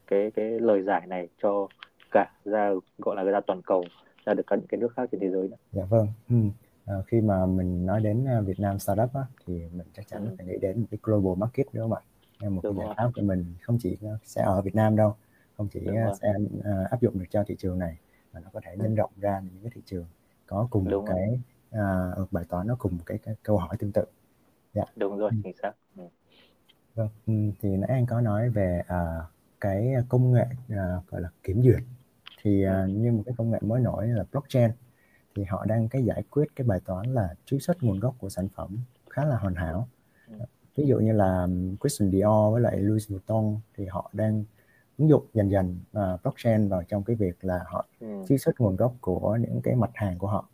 cái 0.07 0.31
cái 0.31 0.59
lời 0.59 0.83
giải 0.83 1.07
này 1.07 1.27
cho 1.41 1.67
cả 2.11 2.31
ra 2.45 2.71
gọi 2.97 3.15
là 3.15 3.23
ra 3.23 3.39
toàn 3.47 3.61
cầu 3.61 3.85
ra 4.25 4.33
được 4.33 4.43
các 4.47 4.55
những 4.55 4.67
cái 4.67 4.79
nước 4.79 4.93
khác 4.95 5.09
trên 5.11 5.21
thế 5.21 5.29
giới 5.29 5.47
nữa. 5.47 5.57
Dạ 5.71 5.83
vâng. 5.85 6.07
Ừ. 6.29 6.35
À, 6.85 6.95
khi 7.07 7.21
mà 7.21 7.45
mình 7.45 7.85
nói 7.85 8.01
đến 8.01 8.25
à, 8.25 8.41
Việt 8.41 8.59
Nam 8.59 8.79
startup 8.79 9.13
á, 9.13 9.21
thì 9.45 9.53
mình 9.73 9.87
chắc 9.93 10.07
chắn 10.07 10.25
ừ. 10.25 10.35
phải 10.37 10.47
nghĩ 10.47 10.57
đến 10.61 10.79
một 10.79 10.87
cái 10.91 10.99
global 11.03 11.39
market 11.39 11.65
đúng 11.73 11.83
không 11.83 11.93
ạ? 11.93 12.01
Nên 12.41 12.55
một 12.55 12.61
đúng 12.63 12.77
cái 12.77 12.87
giải 12.87 12.95
pháp 12.97 13.11
của 13.15 13.21
mình 13.21 13.45
không 13.61 13.77
chỉ 13.81 13.97
sẽ 14.23 14.41
ở 14.41 14.61
Việt 14.61 14.75
Nam 14.75 14.95
đâu, 14.95 15.15
không 15.57 15.67
chỉ 15.67 15.79
đúng 15.79 15.95
sẽ 16.21 16.33
uh, 16.57 16.91
áp 16.91 17.01
dụng 17.01 17.19
được 17.19 17.25
cho 17.29 17.43
thị 17.43 17.55
trường 17.59 17.79
này 17.79 17.97
mà 18.33 18.39
nó 18.39 18.49
có 18.53 18.59
thể 18.63 18.75
nhân 18.77 18.95
rộng 18.95 19.11
ra 19.21 19.39
những 19.39 19.63
cái 19.63 19.71
thị 19.75 19.81
trường 19.85 20.05
có 20.45 20.67
cùng 20.69 20.89
đúng 20.89 21.05
một 21.05 21.13
cái 21.15 21.39
uh, 22.21 22.31
bài 22.31 22.43
toán 22.49 22.67
nó 22.67 22.75
cùng 22.79 22.91
một 22.97 23.03
cái, 23.05 23.17
cái 23.17 23.35
câu 23.43 23.57
hỏi 23.57 23.77
tương 23.79 23.91
tự. 23.91 24.05
Dạ. 24.73 24.83
Đúng 24.95 25.17
rồi, 25.17 25.29
ừ. 25.29 25.37
chính 25.43 25.57
xác. 25.61 25.71
Ừ. 25.97 26.03
Vâng, 26.95 27.09
ừ, 27.27 27.33
thì 27.61 27.77
nãy 27.77 27.89
anh 27.89 28.05
có 28.05 28.21
nói 28.21 28.49
về 28.49 28.81
uh, 28.81 29.25
cái 29.61 29.93
công 30.09 30.31
nghệ 30.31 30.45
uh, 30.73 31.07
gọi 31.07 31.21
là 31.21 31.29
kiểm 31.43 31.63
duyệt. 31.63 31.83
Thì 32.41 32.65
uh, 32.67 32.89
như 32.89 33.11
một 33.11 33.23
cái 33.25 33.35
công 33.37 33.51
nghệ 33.51 33.59
mới 33.61 33.81
nổi 33.81 34.07
là 34.07 34.23
blockchain 34.31 34.71
thì 35.35 35.43
họ 35.43 35.65
đang 35.65 35.89
cái 35.89 36.05
giải 36.05 36.23
quyết 36.29 36.45
cái 36.55 36.67
bài 36.67 36.79
toán 36.85 37.13
là 37.13 37.35
truy 37.45 37.59
xuất 37.59 37.83
nguồn 37.83 37.99
gốc 37.99 38.15
của 38.19 38.29
sản 38.29 38.47
phẩm 38.55 38.77
khá 39.09 39.25
là 39.25 39.37
hoàn 39.37 39.55
hảo. 39.55 39.87
Ví 40.75 40.85
dụ 40.87 40.99
như 40.99 41.11
là 41.11 41.47
Christian 41.81 42.11
Dior 42.11 42.53
với 42.53 42.61
lại 42.61 42.77
Louis 42.77 43.09
Vuitton 43.09 43.59
thì 43.77 43.85
họ 43.85 44.09
đang 44.13 44.43
ứng 44.97 45.09
dụng 45.09 45.25
dần 45.33 45.51
dần 45.51 45.79
uh, 45.97 46.23
blockchain 46.23 46.67
vào 46.69 46.83
trong 46.83 47.03
cái 47.03 47.15
việc 47.15 47.45
là 47.45 47.63
họ 47.67 47.85
ừ. 47.99 48.07
truy 48.27 48.37
xuất 48.37 48.61
nguồn 48.61 48.75
gốc 48.75 48.93
của 49.01 49.37
những 49.41 49.61
cái 49.61 49.75
mặt 49.75 49.91
hàng 49.93 50.17
của 50.17 50.27
họ. 50.27 50.49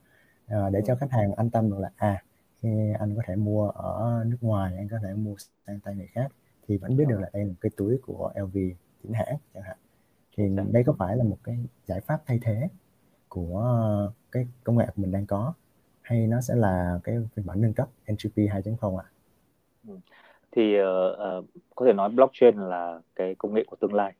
Uh, 0.45 0.71
để 0.71 0.81
cho 0.85 0.95
khách 0.95 1.11
hàng 1.11 1.33
an 1.33 1.49
tâm 1.49 1.69
được 1.69 1.79
là 1.79 1.91
à 1.95 2.23
khi 2.61 2.69
anh 2.99 3.15
có 3.15 3.21
thể 3.27 3.35
mua 3.35 3.69
ở 3.69 4.23
nước 4.27 4.37
ngoài 4.41 4.73
anh 4.77 4.87
có 4.91 4.97
thể 5.03 5.13
mua 5.13 5.35
sang 5.67 5.79
tay 5.79 5.95
người 5.95 6.07
khác 6.07 6.31
thì 6.67 6.77
vẫn 6.77 6.97
biết 6.97 7.05
được 7.07 7.19
là 7.19 7.29
đây 7.33 7.43
là 7.43 7.49
một 7.49 7.55
cái 7.61 7.71
túi 7.77 7.97
của 7.97 8.31
LV 8.35 8.57
chính 9.03 9.13
hãng 9.13 9.37
chẳng 9.53 9.63
hạn 9.63 9.77
thì 10.37 10.43
đây 10.71 10.83
có 10.83 10.93
phải 10.99 11.17
là 11.17 11.23
một 11.23 11.37
cái 11.43 11.57
giải 11.85 12.01
pháp 12.01 12.21
thay 12.25 12.39
thế 12.41 12.69
của 13.29 14.11
cái 14.31 14.47
công 14.63 14.77
nghệ 14.77 14.85
của 14.85 15.01
mình 15.01 15.11
đang 15.11 15.25
có 15.25 15.53
hay 16.01 16.27
nó 16.27 16.41
sẽ 16.41 16.55
là 16.55 16.99
cái 17.03 17.15
phiên 17.35 17.45
bản 17.45 17.61
nâng 17.61 17.73
cấp 17.73 17.89
NGP 18.11 18.35
2.0 18.35 18.97
ạ? 18.97 19.05
À? 19.87 19.93
Thì 20.51 20.81
uh, 20.81 21.45
có 21.75 21.85
thể 21.85 21.93
nói 21.93 22.09
blockchain 22.09 22.57
là 22.57 22.99
cái 23.15 23.35
công 23.35 23.53
nghệ 23.53 23.63
của 23.67 23.75
tương 23.75 23.93
lai 23.93 24.13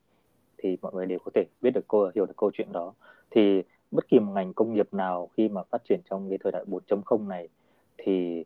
thì 0.57 0.77
mọi 0.81 0.93
người 0.93 1.05
đều 1.05 1.19
có 1.25 1.31
thể 1.33 1.43
biết 1.62 1.71
được 1.71 1.88
câu 1.88 2.12
hiểu 2.15 2.25
được 2.25 2.33
câu 2.38 2.51
chuyện 2.53 2.71
đó. 2.71 2.93
Thì 3.31 3.63
bất 3.91 4.07
kỳ 4.07 4.19
một 4.19 4.31
ngành 4.33 4.53
công 4.53 4.74
nghiệp 4.74 4.93
nào 4.93 5.29
khi 5.38 5.50
mà 5.50 5.63
phát 5.63 5.81
triển 5.89 6.00
trong 6.10 6.29
cái 6.29 6.38
thời 6.43 6.51
đại 6.51 6.63
4.0 6.67 7.27
này 7.27 7.48
thì 8.03 8.46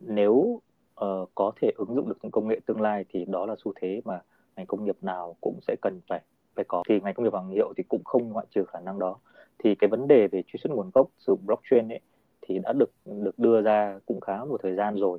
nếu 0.00 0.60
uh, 1.04 1.28
có 1.34 1.52
thể 1.60 1.72
ứng 1.76 1.94
dụng 1.94 2.08
được 2.08 2.18
những 2.22 2.30
công 2.30 2.48
nghệ 2.48 2.60
tương 2.66 2.80
lai 2.80 3.04
thì 3.08 3.24
đó 3.24 3.46
là 3.46 3.54
xu 3.64 3.72
thế 3.76 4.00
mà 4.04 4.20
ngành 4.56 4.66
công 4.66 4.84
nghiệp 4.84 4.96
nào 5.02 5.36
cũng 5.40 5.58
sẽ 5.66 5.76
cần 5.80 6.00
phải 6.08 6.20
phải 6.54 6.64
có. 6.68 6.82
Thì 6.88 7.00
ngành 7.00 7.14
công 7.14 7.24
nghiệp 7.24 7.34
hàng 7.34 7.48
hiệu 7.48 7.72
thì 7.76 7.82
cũng 7.88 8.04
không 8.04 8.28
ngoại 8.28 8.46
trừ 8.50 8.64
khả 8.64 8.80
năng 8.80 8.98
đó. 8.98 9.16
Thì 9.58 9.74
cái 9.74 9.88
vấn 9.88 10.08
đề 10.08 10.26
về 10.28 10.42
truy 10.46 10.58
xuất 10.58 10.72
nguồn 10.72 10.90
gốc 10.94 11.08
sử 11.18 11.32
dụng 11.32 11.46
blockchain 11.46 11.88
ấy 11.88 12.00
thì 12.42 12.58
đã 12.58 12.72
được 12.72 12.90
được 13.04 13.38
đưa 13.38 13.60
ra 13.60 14.00
cũng 14.06 14.20
khá 14.20 14.44
một 14.44 14.60
thời 14.62 14.74
gian 14.74 14.96
rồi. 14.96 15.18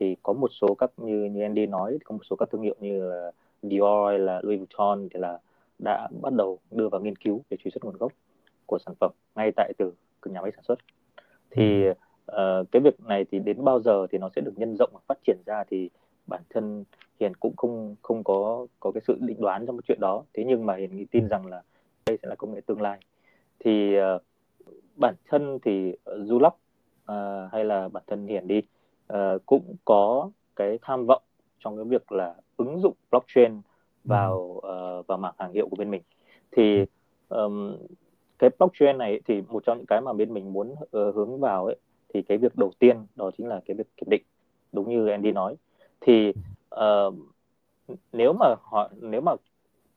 Thì 0.00 0.16
có 0.22 0.32
một 0.32 0.50
số 0.60 0.74
các 0.74 0.90
như 0.96 1.24
như 1.24 1.42
Andy 1.42 1.66
nói 1.66 1.98
có 2.04 2.12
một 2.12 2.22
số 2.30 2.36
các 2.36 2.50
thương 2.50 2.62
hiệu 2.62 2.74
như 2.80 3.10
là 3.10 3.32
Dior 3.62 4.08
hay 4.08 4.18
là 4.18 4.40
Louis 4.42 4.58
Vuitton 4.58 5.08
thì 5.14 5.20
là 5.20 5.38
đã 5.78 6.08
bắt 6.22 6.32
đầu 6.32 6.58
đưa 6.70 6.88
vào 6.88 7.00
nghiên 7.00 7.16
cứu 7.16 7.40
về 7.48 7.56
truy 7.56 7.70
xuất 7.70 7.84
nguồn 7.84 7.96
gốc 7.96 8.12
của 8.66 8.78
sản 8.78 8.94
phẩm 9.00 9.10
ngay 9.34 9.52
tại 9.56 9.72
từ 9.78 9.92
nhà 10.24 10.42
máy 10.42 10.52
sản 10.54 10.64
xuất. 10.64 10.78
Thì 11.50 11.84
ừ 11.84 11.92
uh, 12.32 12.66
cái 12.72 12.82
việc 12.82 13.00
này 13.00 13.24
thì 13.30 13.38
đến 13.38 13.64
bao 13.64 13.80
giờ 13.80 14.06
thì 14.10 14.18
nó 14.18 14.28
sẽ 14.36 14.40
được 14.42 14.52
nhân 14.56 14.76
rộng 14.76 14.90
và 14.92 15.00
phát 15.06 15.18
triển 15.26 15.38
ra 15.46 15.64
thì 15.70 15.90
bản 16.26 16.42
thân 16.50 16.84
hiền 17.20 17.34
cũng 17.40 17.56
không 17.56 17.96
không 18.02 18.24
có 18.24 18.66
có 18.80 18.90
cái 18.90 19.00
sự 19.06 19.18
định 19.20 19.40
đoán 19.40 19.66
trong 19.66 19.76
cái 19.76 19.84
chuyện 19.88 20.00
đó. 20.00 20.22
Thế 20.34 20.44
nhưng 20.46 20.66
mà 20.66 20.74
hiền 20.74 20.96
nghĩ 20.96 21.06
tin 21.10 21.28
rằng 21.28 21.46
là 21.46 21.62
đây 22.06 22.18
sẽ 22.22 22.28
là 22.28 22.34
công 22.34 22.54
nghệ 22.54 22.60
tương 22.66 22.82
lai. 22.82 22.98
Thì 23.58 23.96
uh, 23.98 24.22
bản 24.96 25.14
thân 25.28 25.58
thì 25.62 25.94
Zulab 26.04 26.50
uh, 27.12 27.52
hay 27.52 27.64
là 27.64 27.88
bản 27.88 28.02
thân 28.06 28.26
hiển 28.26 28.46
đi 28.46 28.62
uh, 29.12 29.46
cũng 29.46 29.74
có 29.84 30.30
cái 30.56 30.78
tham 30.82 31.06
vọng 31.06 31.22
trong 31.58 31.76
cái 31.76 31.84
việc 31.84 32.12
là 32.12 32.34
ứng 32.56 32.80
dụng 32.80 32.94
blockchain 33.10 33.60
vào 34.04 34.38
uh, 34.38 35.06
vào 35.06 35.18
mảng 35.18 35.34
hàng 35.38 35.52
hiệu 35.52 35.68
của 35.68 35.76
bên 35.76 35.90
mình. 35.90 36.02
Thì 36.50 36.84
um, 37.28 37.76
cái 38.38 38.50
blockchain 38.58 38.98
này 38.98 39.20
thì 39.24 39.42
một 39.48 39.64
trong 39.66 39.78
những 39.78 39.86
cái 39.86 40.00
mà 40.00 40.12
bên 40.12 40.34
mình 40.34 40.52
muốn 40.52 40.70
uh, 40.70 41.14
hướng 41.14 41.40
vào 41.40 41.66
ấy 41.66 41.76
thì 42.16 42.22
cái 42.22 42.38
việc 42.38 42.56
đầu 42.56 42.72
tiên 42.78 43.06
đó 43.16 43.30
chính 43.38 43.46
là 43.46 43.60
cái 43.66 43.74
việc 43.74 43.96
kiểm 43.96 44.10
định 44.10 44.22
đúng 44.72 44.90
như 44.90 45.06
Andy 45.06 45.32
nói 45.32 45.56
thì 46.00 46.32
uh, 46.74 47.14
nếu 48.12 48.32
mà 48.32 48.54
họ 48.62 48.90
nếu 49.00 49.20
mà 49.20 49.32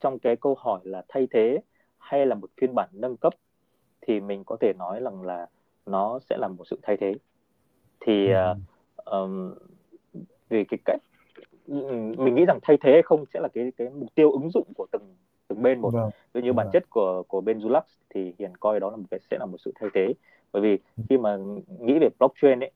trong 0.00 0.18
cái 0.18 0.36
câu 0.36 0.56
hỏi 0.58 0.80
là 0.84 1.02
thay 1.08 1.28
thế 1.30 1.58
hay 1.98 2.26
là 2.26 2.34
một 2.34 2.50
phiên 2.60 2.74
bản 2.74 2.88
nâng 2.92 3.16
cấp 3.16 3.34
thì 4.00 4.20
mình 4.20 4.44
có 4.46 4.56
thể 4.60 4.72
nói 4.78 5.00
rằng 5.00 5.22
là 5.22 5.46
nó 5.86 6.18
sẽ 6.30 6.36
là 6.38 6.48
một 6.48 6.64
sự 6.66 6.78
thay 6.82 6.96
thế 6.96 7.14
thì 8.00 8.28
uh, 8.32 8.56
um, 9.04 9.54
về 10.48 10.64
cái 10.68 10.78
cách 10.84 11.00
mình 12.16 12.34
nghĩ 12.34 12.44
rằng 12.44 12.58
thay 12.62 12.76
thế 12.80 12.92
hay 12.92 13.02
không 13.02 13.24
sẽ 13.34 13.40
là 13.40 13.48
cái 13.54 13.72
cái 13.76 13.88
mục 13.90 14.14
tiêu 14.14 14.32
ứng 14.32 14.50
dụng 14.50 14.66
của 14.76 14.86
từng 14.92 15.14
từng 15.48 15.62
bên 15.62 15.80
một 15.80 15.90
vâng. 15.90 16.10
như 16.34 16.40
vâng. 16.52 16.56
bản 16.56 16.66
chất 16.72 16.90
của 16.90 17.22
của 17.28 17.40
bên 17.40 17.58
Zulux 17.58 17.82
thì 18.10 18.34
hiện 18.38 18.52
coi 18.60 18.80
đó 18.80 18.90
là 18.90 18.96
một 18.96 19.04
cái 19.10 19.20
sẽ 19.30 19.36
là 19.40 19.46
một 19.46 19.58
sự 19.64 19.72
thay 19.80 19.90
thế 19.94 20.14
bởi 20.52 20.62
vì 20.62 20.78
ừ. 20.96 21.02
khi 21.08 21.18
mà 21.18 21.36
nghĩ 21.80 21.98
về 21.98 22.08
blockchain 22.18 22.60
ấy 22.60 22.70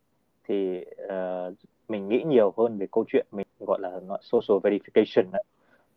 thì 0.48 0.84
uh, 1.04 1.54
mình 1.88 2.08
nghĩ 2.08 2.22
nhiều 2.26 2.54
hơn 2.56 2.78
về 2.78 2.86
câu 2.92 3.04
chuyện 3.08 3.26
mình 3.32 3.46
gọi 3.60 3.80
là 3.80 4.00
social 4.20 4.58
verification 4.58 5.24
ấy 5.32 5.44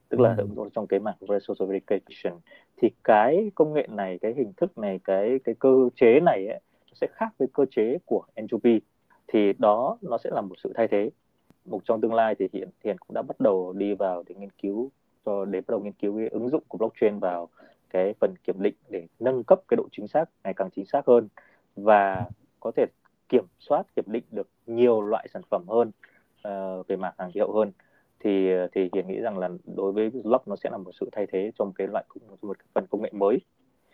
tức 0.09 0.19
là 0.19 0.35
ừ. 0.37 0.69
trong 0.73 0.87
cái 0.87 0.99
mảng 0.99 1.15
social 1.21 1.71
verification. 1.71 2.37
Thì 2.77 2.89
cái 3.03 3.51
công 3.55 3.73
nghệ 3.73 3.87
này 3.89 4.19
cái 4.21 4.33
hình 4.37 4.53
thức 4.57 4.77
này 4.77 4.99
cái 5.03 5.39
cái 5.43 5.55
cơ 5.59 5.89
chế 5.95 6.19
này 6.19 6.47
ấy, 6.47 6.59
sẽ 6.93 7.07
khác 7.11 7.29
với 7.37 7.47
cơ 7.53 7.65
chế 7.71 7.97
của 8.05 8.23
Entropy 8.33 8.81
thì 9.27 9.53
đó 9.57 9.97
nó 10.01 10.17
sẽ 10.17 10.29
là 10.33 10.41
một 10.41 10.55
sự 10.63 10.73
thay 10.75 10.87
thế. 10.87 11.09
Một 11.65 11.81
trong 11.85 12.01
tương 12.01 12.13
lai 12.13 12.35
thì 12.39 12.47
hiện 12.53 12.69
hiện 12.83 12.97
cũng 12.97 13.13
đã 13.13 13.21
bắt 13.21 13.39
đầu 13.39 13.73
đi 13.73 13.93
vào 13.93 14.23
để 14.27 14.35
nghiên 14.35 14.49
cứu 14.61 14.91
cho 15.25 15.45
để 15.45 15.61
bắt 15.61 15.69
đầu 15.69 15.79
nghiên 15.79 15.93
cứu 15.93 16.17
cái 16.17 16.27
ứng 16.27 16.49
dụng 16.49 16.63
của 16.67 16.77
blockchain 16.77 17.19
vào 17.19 17.49
cái 17.89 18.13
phần 18.19 18.33
kiểm 18.43 18.61
định 18.61 18.75
để 18.89 19.07
nâng 19.19 19.43
cấp 19.43 19.61
cái 19.67 19.75
độ 19.75 19.87
chính 19.91 20.07
xác 20.07 20.25
ngày 20.43 20.53
càng 20.53 20.69
chính 20.75 20.85
xác 20.85 21.07
hơn 21.07 21.27
và 21.77 22.25
có 22.59 22.71
thể 22.75 22.85
kiểm 23.29 23.45
soát 23.59 23.83
kiểm 23.95 24.05
định 24.07 24.23
được 24.31 24.47
nhiều 24.65 25.01
loại 25.01 25.27
sản 25.33 25.41
phẩm 25.49 25.65
hơn 25.67 25.91
uh, 26.47 26.87
về 26.87 26.95
mảng 26.95 27.13
hàng 27.17 27.31
hiệu 27.33 27.51
hơn. 27.51 27.71
Thì 28.19 28.49
thì 28.71 28.89
hiển 28.93 29.07
nghĩ 29.07 29.19
rằng 29.19 29.37
là 29.37 29.49
đối 29.75 29.91
với 29.91 30.09
block 30.09 30.47
nó 30.47 30.55
sẽ 30.55 30.69
là 30.69 30.77
một 30.77 30.91
sự 30.99 31.09
thay 31.11 31.27
thế 31.31 31.51
trong 31.59 31.73
cái 31.73 31.87
loại 31.87 32.05
một 32.41 32.57
phần 32.73 32.85
công 32.89 33.01
nghệ 33.01 33.09
mới. 33.13 33.39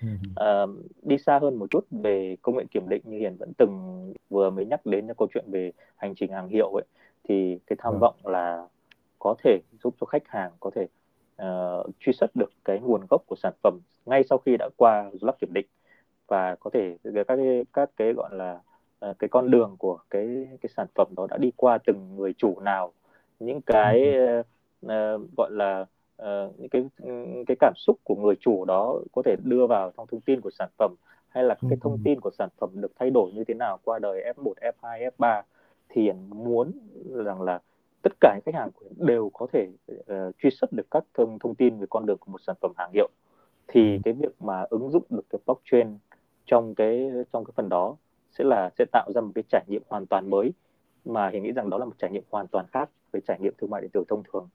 Uh, 0.04 0.70
đi 1.02 1.18
xa 1.18 1.40
hơn 1.40 1.56
một 1.56 1.68
chút 1.72 1.86
về 1.92 2.38
công 2.42 2.58
nghệ 2.58 2.64
kiểm 2.72 2.90
định 2.90 3.02
như 3.06 3.20
hiển 3.20 3.36
vẫn 3.36 3.52
từng 3.58 4.14
vừa 4.30 4.50
mới 4.50 4.66
nhắc 4.66 4.86
đến 4.86 5.08
câu 5.18 5.28
chuyện 5.34 5.46
về 5.48 5.72
hành 5.96 6.16
trình 6.16 6.32
hàng 6.32 6.48
hiệu 6.48 6.74
ấy 6.74 6.86
thì 7.24 7.60
cái 7.68 7.78
tham 7.80 7.94
ừ. 7.94 7.98
vọng 7.98 8.16
là 8.24 8.68
có 9.20 9.36
thể 9.44 9.60
giúp 9.84 9.96
cho 10.02 10.06
khách 10.06 10.28
hàng 10.28 10.52
có 10.60 10.72
thể 10.76 10.88
uh, 11.42 11.90
truy 12.00 12.14
xuất 12.14 12.36
được 12.36 12.52
cái 12.66 12.80
nguồn 12.80 13.02
gốc 13.10 13.24
của 13.28 13.36
sản 13.36 13.54
phẩm 13.64 13.80
ngay 14.06 14.24
sau 14.30 14.38
khi 14.38 14.58
đã 14.58 14.70
qua 14.78 15.12
lắp 15.22 15.36
kiểm 15.40 15.54
định 15.54 15.66
và 16.28 16.56
có 16.60 16.70
thể 16.74 16.98
các 17.14 17.24
cái 17.28 17.66
các 17.74 17.90
cái 17.98 18.14
gọi 18.14 18.30
là 18.36 18.60
uh, 19.10 19.20
cái 19.20 19.28
con 19.28 19.52
đường 19.52 19.76
của 19.80 20.00
cái 20.10 20.48
cái 20.62 20.70
sản 20.78 20.88
phẩm 20.96 21.08
đó 21.18 21.28
đã 21.30 21.38
đi 21.38 21.52
qua 21.56 21.78
từng 21.86 22.16
người 22.16 22.34
chủ 22.34 22.60
nào. 22.60 22.94
Những 23.40 23.62
cái 23.62 24.14
uh, 24.40 24.46
uh, 24.86 25.36
gọi 25.38 25.52
là 25.52 25.86
uh, 26.22 26.60
những 26.60 26.70
cái 26.70 26.86
cái 27.48 27.58
cảm 27.60 27.74
xúc 27.76 27.98
của 28.04 28.16
người 28.16 28.36
chủ 28.40 28.66
đó 28.66 29.00
có 29.12 29.22
thể 29.26 29.36
đưa 29.44 29.68
vào 29.68 29.92
trong 29.98 30.08
thông 30.08 30.22
tin 30.22 30.42
của 30.42 30.52
sản 30.52 30.70
phẩm 30.78 30.96
hay 31.28 31.44
là 31.44 31.56
cái 31.70 31.78
thông 31.82 31.98
tin 32.04 32.20
của 32.20 32.32
sản 32.38 32.50
phẩm 32.60 32.70
được 32.74 32.92
thay 33.00 33.10
đổi 33.10 33.32
như 33.32 33.44
thế 33.44 33.54
nào 33.54 33.80
qua 33.84 34.00
đời 34.00 34.34
F1, 34.38 34.54
F2, 34.62 35.10
F3 35.18 35.42
thì 35.90 36.12
muốn 36.30 36.72
rằng 37.26 37.42
là 37.42 37.60
tất 38.02 38.12
cả 38.20 38.36
những 38.36 38.44
khách 38.46 38.60
hàng 38.60 38.70
đều 38.98 39.30
có 39.34 39.48
thể 39.54 39.68
uh, 39.90 40.36
truy 40.38 40.50
xuất 40.50 40.74
được 40.74 40.88
các 40.92 41.04
thông 41.14 41.40
thông 41.40 41.56
tin 41.56 41.80
về 41.80 41.86
con 41.90 42.06
đường 42.06 42.18
của 42.18 42.32
một 42.32 42.42
sản 42.48 42.56
phẩm 42.62 42.72
hàng 42.78 42.92
hiệu. 42.94 43.10
Thì 43.68 44.00
cái 44.04 44.14
việc 44.14 44.42
mà 44.42 44.66
ứng 44.70 44.90
dụng 44.90 45.04
được 45.10 45.26
cái 45.30 45.40
blockchain 45.46 45.98
trong 46.46 46.76
cái 46.76 47.10
trong 47.34 47.46
cái 47.46 47.54
phần 47.56 47.70
đó 47.70 47.96
sẽ 48.32 48.44
là 48.44 48.70
sẽ 48.78 48.86
tạo 48.92 49.12
ra 49.16 49.22
một 49.22 49.32
cái 49.36 49.44
trải 49.50 49.64
nghiệm 49.68 49.82
hoàn 49.90 50.06
toàn 50.06 50.30
mới 50.30 50.54
mà 51.06 51.30
hiền 51.30 51.44
nghĩ 51.44 51.52
rằng 51.52 51.70
đó 51.70 51.78
là 51.78 51.86
một 51.86 51.94
trải 51.98 52.12
nghiệm 52.12 52.24
hoàn 52.30 52.48
toàn 52.48 52.66
khác 52.68 52.90
với 53.12 53.22
trải 53.28 53.40
nghiệm 53.40 53.54
thương 53.58 53.70
mại 53.70 53.82
điện 53.82 53.92
tử 53.94 54.04
thông 54.08 54.24
thường. 54.34 54.50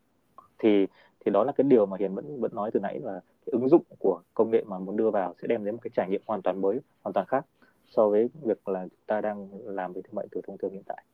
Thì 0.59 0.87
thì 1.21 1.31
đó 1.33 1.45
là 1.45 1.53
cái 1.53 1.65
điều 1.69 1.87
mà 1.87 1.97
hiền 2.01 2.15
vẫn 2.15 2.41
vẫn 2.41 2.55
nói 2.55 2.71
từ 2.75 2.81
nãy 2.81 3.01
là 3.01 3.21
cái 3.47 3.51
ứng 3.53 3.69
dụng 3.69 3.83
của 3.99 4.23
công 4.35 4.51
nghệ 4.51 4.65
mà 4.67 4.79
muốn 4.79 4.97
đưa 4.97 5.11
vào 5.11 5.35
sẽ 5.43 5.49
đem 5.49 5.65
đến 5.65 5.75
một 5.75 5.81
cái 5.83 5.91
trải 5.95 6.09
nghiệm 6.09 6.23
hoàn 6.27 6.43
toàn 6.43 6.61
mới 6.61 6.81
hoàn 7.03 7.13
toàn 7.13 7.27
khác 7.27 7.47
so 7.87 8.09
với 8.09 8.29
việc 8.43 8.69
là 8.69 8.83
chúng 8.83 9.07
ta 9.07 9.21
đang 9.21 9.49
làm 9.65 9.93
về 9.93 10.03
thương 10.03 10.15
mại 10.15 10.27
từ 10.31 10.41
thông 10.47 10.59
thường 10.59 10.73
hiện 10.73 10.83
tại. 10.87 11.05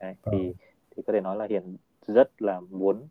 Đấy, 0.00 0.14
Ờ. 0.22 0.32
thì 0.32 0.54
thì 0.96 1.02
có 1.06 1.12
thể 1.12 1.20
nói 1.20 1.36
là 1.36 1.46
hiện 1.50 1.76
rất 2.06 2.42
là 2.42 2.60
muốn 2.60 3.02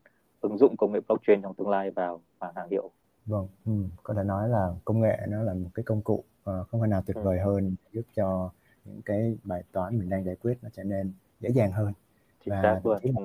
ứng 0.42 0.58
dụng 0.58 0.78
công 0.78 0.92
nghệ 0.92 1.00
blockchain 1.08 1.42
trong 1.42 1.54
tương 1.54 1.70
lai 1.70 1.92
vào 1.92 2.22
mảng 2.40 2.54
hàng 2.56 2.70
hiệu. 2.70 2.92
Vâng, 3.26 3.48
ừm, 3.66 3.90
có 4.04 4.14
thể 4.14 4.24
nói 4.24 4.50
là 4.50 4.74
công 4.86 5.02
nghệ 5.02 5.18
nó 5.30 5.44
là 5.44 5.54
một 5.54 5.70
cái 5.74 5.84
công 5.84 6.02
cụ 6.02 6.24
ờ, 6.46 6.66
không 6.66 6.82
thể 6.84 6.88
nào 6.88 7.04
tuyệt 7.08 7.18
Ừ. 7.18 7.22
vời 7.24 7.40
hơn 7.42 7.76
giúp 7.94 8.04
cho 8.16 8.52
những 8.86 9.04
cái 9.04 9.38
bài 9.46 9.64
toán 9.74 10.00
mình 10.00 10.10
đang 10.10 10.26
giải 10.26 10.38
quyết 10.38 10.60
nó 10.64 10.70
trở 10.74 10.84
nên 10.86 11.14
dễ 11.42 11.50
dàng 11.52 11.74
hơn 11.74 11.94
và 12.48 12.82
ừ. 13.16 13.22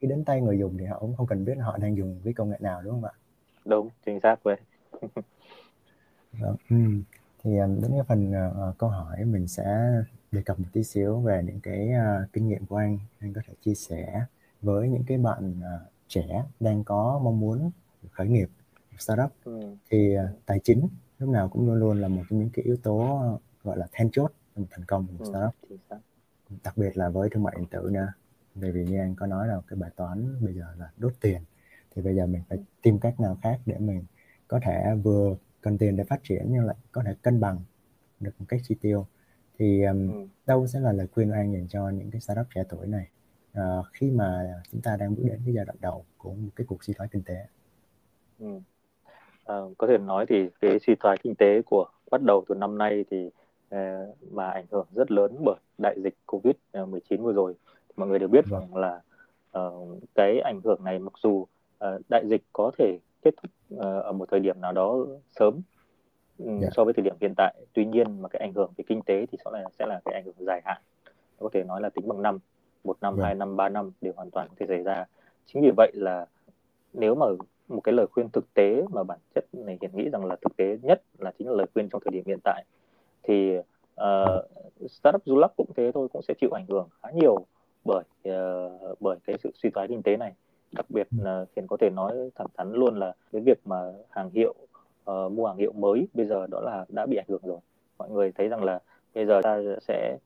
khi 0.00 0.08
đến 0.08 0.24
tay 0.24 0.42
người 0.42 0.58
dùng 0.60 0.78
thì 0.78 0.86
họ 0.86 1.00
cũng 1.00 1.16
không 1.16 1.28
cần 1.28 1.46
biết 1.46 1.54
họ 1.62 1.78
đang 1.78 1.98
dùng 1.98 2.20
cái 2.24 2.34
công 2.34 2.50
nghệ 2.50 2.58
nào 2.60 2.82
đúng 2.82 2.92
không 2.94 3.04
ạ? 3.04 3.12
đúng 3.64 3.90
chính 4.06 4.20
xác 4.20 4.36
vậy 4.42 4.56
Vâng, 6.32 6.56
ừm. 6.70 7.02
Thì 7.44 7.58
um, 7.58 7.80
đến 7.82 7.90
cái 7.90 8.02
phần 8.08 8.32
ờ, 8.32 8.74
câu 8.78 8.88
hỏi 8.90 9.24
mình 9.24 9.48
sẽ 9.48 9.64
đề 10.32 10.42
cập 10.42 10.58
một 10.60 10.66
tí 10.72 10.84
xíu 10.84 11.20
về 11.20 11.42
những 11.46 11.60
cái 11.60 11.88
ờ, 11.92 12.26
kinh 12.32 12.48
nghiệm 12.48 12.66
của 12.66 12.76
anh 12.76 12.98
anh 13.20 13.32
có 13.34 13.40
thể 13.46 13.54
chia 13.62 13.74
sẻ 13.74 14.24
với 14.62 14.88
những 14.88 15.04
cái 15.06 15.18
bạn 15.18 15.60
ờ, 15.64 15.86
trẻ 16.08 16.44
đang 16.60 16.84
có 16.84 17.20
mong 17.24 17.40
muốn 17.40 17.70
khởi 18.12 18.28
nghiệp 18.28 18.48
startup 18.98 19.30
ừ. 19.44 19.76
thì 19.90 20.14
ờ, 20.14 20.28
tài 20.46 20.58
chính 20.64 20.88
lúc 21.20 21.30
nào 21.30 21.50
cũng 21.50 21.66
luôn 21.66 21.76
luôn 21.80 22.02
là 22.02 22.08
một 22.08 22.22
trong 22.30 22.40
những 22.40 22.50
cái 22.54 22.64
yếu 22.66 22.76
tố 22.84 23.20
gọi 23.64 23.78
là 23.78 23.88
then 23.92 24.10
chốt 24.12 24.32
trong 24.56 24.66
thành 24.70 24.86
công 24.86 25.06
của 25.08 25.12
một 25.12 25.20
Ừ. 25.20 25.30
startup 25.32 25.54
chính 25.68 25.78
xác 25.90 26.00
đặc 26.64 26.78
biệt 26.78 26.96
là 26.98 27.08
với 27.10 27.30
thương 27.30 27.42
mại 27.42 27.54
điện 27.58 27.66
tử 27.70 27.90
nữa 27.92 28.08
bởi 28.54 28.72
vì 28.72 28.86
như 28.86 28.98
anh 29.00 29.16
có 29.16 29.26
nói 29.26 29.48
là 29.48 29.62
cái 29.68 29.78
bài 29.78 29.90
toán 29.96 30.44
bây 30.44 30.54
giờ 30.54 30.66
là 30.78 30.90
đốt 30.98 31.12
tiền 31.20 31.42
thì 31.96 32.02
bây 32.02 32.16
giờ 32.16 32.26
mình 32.26 32.42
phải 32.48 32.58
tìm 32.82 32.98
cách 33.00 33.20
nào 33.20 33.38
khác 33.42 33.60
để 33.66 33.78
mình 33.78 34.04
có 34.48 34.60
thể 34.64 34.94
vừa 35.04 35.36
cần 35.62 35.78
tiền 35.78 35.96
để 35.96 36.04
phát 36.04 36.20
triển 36.24 36.46
nhưng 36.50 36.66
lại 36.66 36.76
có 36.92 37.02
thể 37.06 37.14
cân 37.22 37.40
bằng 37.40 37.60
được 38.20 38.32
một 38.40 38.46
cách 38.48 38.60
chi 38.64 38.76
tiêu 38.82 39.06
thì 39.58 39.84
um, 39.84 40.12
ừ. 40.12 40.28
đâu 40.46 40.66
sẽ 40.68 40.80
là 40.80 40.92
lời 40.92 41.08
khuyên 41.12 41.28
của 41.28 41.34
anh 41.34 41.52
dành 41.52 41.68
cho 41.68 41.88
những 41.90 42.10
cái 42.10 42.20
startup 42.20 42.46
trẻ 42.54 42.64
tuổi 42.68 42.86
này 42.86 43.08
Ờ, 43.54 43.84
khi 43.92 44.10
mà 44.10 44.54
chúng 44.72 44.82
ta 44.82 44.96
đang 44.96 45.16
bước 45.16 45.22
đến 45.26 45.40
cái 45.46 45.54
giai 45.54 45.64
đoạn 45.64 45.78
đầu 45.80 46.06
của 46.18 46.34
một 46.34 46.50
cái 46.56 46.66
cuộc 46.66 46.84
suy 46.84 46.94
thoái 46.94 47.08
kinh 47.12 47.24
tế 47.24 47.46
Ừ. 48.38 48.60
Ờ, 49.50 49.70
có 49.78 49.86
thể 49.86 49.98
nói 49.98 50.26
thì 50.28 50.48
cái 50.60 50.78
suy 50.78 50.94
thoái 50.94 51.16
kinh 51.22 51.34
tế 51.34 51.62
của 51.62 51.86
bắt 52.10 52.22
đầu 52.22 52.44
từ 52.48 52.54
năm 52.54 52.78
nay 52.78 53.04
thì 53.10 53.30
ờ, 53.70 53.78
mà 54.30 54.50
ảnh 54.50 54.66
hưởng 54.70 54.86
rất 54.94 55.10
lớn 55.10 55.36
bởi 55.44 55.56
đại 55.78 55.96
dịch 56.02 56.14
Covid-19 56.26 57.22
vừa 57.22 57.32
rồi 57.32 57.54
thì 57.88 57.94
mọi 57.96 58.08
người 58.08 58.18
đều 58.18 58.28
biết 58.28 58.44
Vâng. 58.48 58.60
rằng 58.60 58.76
là 58.76 59.00
ờ, 59.50 59.72
cái 60.14 60.40
ảnh 60.40 60.60
hưởng 60.64 60.84
này 60.84 60.98
mặc 60.98 61.12
dù 61.22 61.46
ờ, 61.78 61.98
đại 62.08 62.22
dịch 62.28 62.42
có 62.52 62.70
thể 62.78 62.98
kết 63.22 63.34
thúc 63.42 63.50
ờ, 63.76 64.00
ở 64.00 64.12
một 64.12 64.28
thời 64.30 64.40
điểm 64.40 64.60
nào 64.60 64.72
đó 64.72 65.06
sớm 65.30 65.60
ừ, 66.38 66.50
Dạ. 66.62 66.68
so 66.72 66.84
với 66.84 66.94
thời 66.94 67.02
điểm 67.02 67.14
hiện 67.20 67.34
tại 67.36 67.54
tuy 67.72 67.84
nhiên 67.84 68.22
mà 68.22 68.28
cái 68.28 68.40
ảnh 68.40 68.52
hưởng 68.52 68.72
về 68.76 68.84
kinh 68.88 69.02
tế 69.02 69.26
thì 69.26 69.38
sẽ 69.44 69.50
là 69.52 69.64
sẽ 69.78 69.86
là 69.86 70.00
cái 70.04 70.14
ảnh 70.14 70.24
hưởng 70.24 70.46
dài 70.46 70.60
hạn 70.64 70.82
có 71.38 71.48
thể 71.52 71.64
nói 71.64 71.80
là 71.80 71.88
tính 71.88 72.08
bằng 72.08 72.22
năm 72.22 72.38
một 72.84 72.96
năm 73.00 73.16
Vâng. 73.16 73.24
hai 73.24 73.34
năm 73.34 73.56
ba 73.56 73.68
năm 73.68 73.90
đều 74.00 74.12
hoàn 74.16 74.30
toàn 74.30 74.48
có 74.48 74.54
thể 74.58 74.66
xảy 74.68 74.82
ra 74.82 75.04
chính 75.46 75.62
vì 75.62 75.70
vậy 75.76 75.90
là 75.94 76.26
nếu 76.92 77.14
mà 77.14 77.26
một 77.70 77.80
cái 77.80 77.92
lời 77.92 78.06
khuyên 78.06 78.28
thực 78.30 78.54
tế 78.54 78.84
mà 78.90 79.02
bản 79.02 79.18
chất 79.34 79.44
này 79.52 79.78
hiện 79.80 79.90
nghĩ 79.94 80.08
rằng 80.08 80.24
là 80.24 80.36
thực 80.36 80.56
tế 80.56 80.78
nhất 80.82 81.02
là 81.18 81.32
chính 81.38 81.48
là 81.48 81.54
lời 81.54 81.66
khuyên 81.74 81.88
trong 81.88 82.02
thời 82.04 82.12
điểm 82.12 82.24
hiện 82.26 82.38
tại. 82.44 82.64
Thì 83.22 83.58
uh, 84.00 84.44
startup 84.88 85.22
du 85.24 85.36
lịch 85.36 85.50
cũng 85.56 85.70
thế 85.76 85.90
thôi 85.94 86.08
cũng 86.12 86.22
sẽ 86.22 86.34
chịu 86.40 86.50
ảnh 86.50 86.66
hưởng 86.68 86.88
khá 87.02 87.10
nhiều 87.10 87.46
bởi 87.84 88.04
uh, 88.28 89.00
bởi 89.00 89.16
cái 89.24 89.36
sự 89.42 89.50
suy 89.54 89.70
thoái 89.70 89.88
kinh 89.88 90.02
tế 90.02 90.16
này. 90.16 90.32
Đặc 90.72 90.86
biệt 90.88 91.08
là 91.18 91.44
hiện 91.56 91.66
có 91.66 91.76
thể 91.76 91.90
nói 91.90 92.30
thẳng 92.34 92.46
thắn 92.56 92.72
luôn 92.72 92.98
là 92.98 93.14
cái 93.32 93.42
việc 93.42 93.58
mà 93.64 93.92
hàng 94.10 94.30
hiệu 94.30 94.54
uh, 95.10 95.32
mua 95.32 95.46
hàng 95.46 95.56
hiệu 95.56 95.72
mới 95.72 96.08
bây 96.14 96.26
giờ 96.26 96.46
đó 96.46 96.60
là 96.60 96.84
đã 96.88 97.06
bị 97.06 97.16
ảnh 97.16 97.28
hưởng 97.28 97.42
rồi. 97.44 97.58
Mọi 97.98 98.10
người 98.10 98.32
thấy 98.32 98.48
rằng 98.48 98.64
là 98.64 98.80
bây 99.14 99.26
giờ 99.26 99.40
ta 99.42 99.60
sẽ 99.80 100.16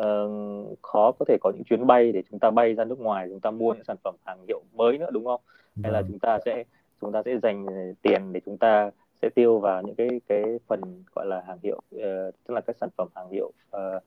uh, 0.00 0.78
khó 0.82 1.12
có 1.18 1.24
thể 1.28 1.36
có 1.40 1.52
những 1.54 1.64
chuyến 1.64 1.86
bay 1.86 2.12
để 2.12 2.22
chúng 2.30 2.38
ta 2.38 2.50
bay 2.50 2.74
ra 2.74 2.84
nước 2.84 3.00
ngoài 3.00 3.26
chúng 3.30 3.40
ta 3.40 3.50
mua 3.50 3.74
những 3.74 3.84
sản 3.84 3.96
phẩm 4.04 4.14
hàng 4.26 4.38
hiệu 4.48 4.60
mới 4.74 4.98
nữa 4.98 5.10
đúng 5.12 5.24
không? 5.24 5.40
Hay 5.82 5.92
là 5.92 6.00
Vâng. 6.00 6.10
chúng 6.10 6.18
ta 6.18 6.38
sẽ 6.44 6.64
chúng 7.04 7.12
ta 7.12 7.22
sẽ 7.24 7.38
dành 7.42 7.66
tiền 8.02 8.32
để 8.32 8.40
chúng 8.46 8.58
ta 8.58 8.90
sẽ 9.22 9.28
tiêu 9.34 9.58
vào 9.58 9.82
những 9.82 9.94
cái 9.94 10.20
cái 10.28 10.42
phần 10.66 10.80
gọi 11.14 11.26
là 11.26 11.42
hàng 11.46 11.58
hiệu 11.62 11.76
uh, 11.76 12.00
tức 12.46 12.54
là 12.54 12.60
các 12.60 12.76
sản 12.80 12.88
phẩm 12.96 13.08
hàng 13.14 13.28
hiệu 13.30 13.52
uh, 13.76 14.02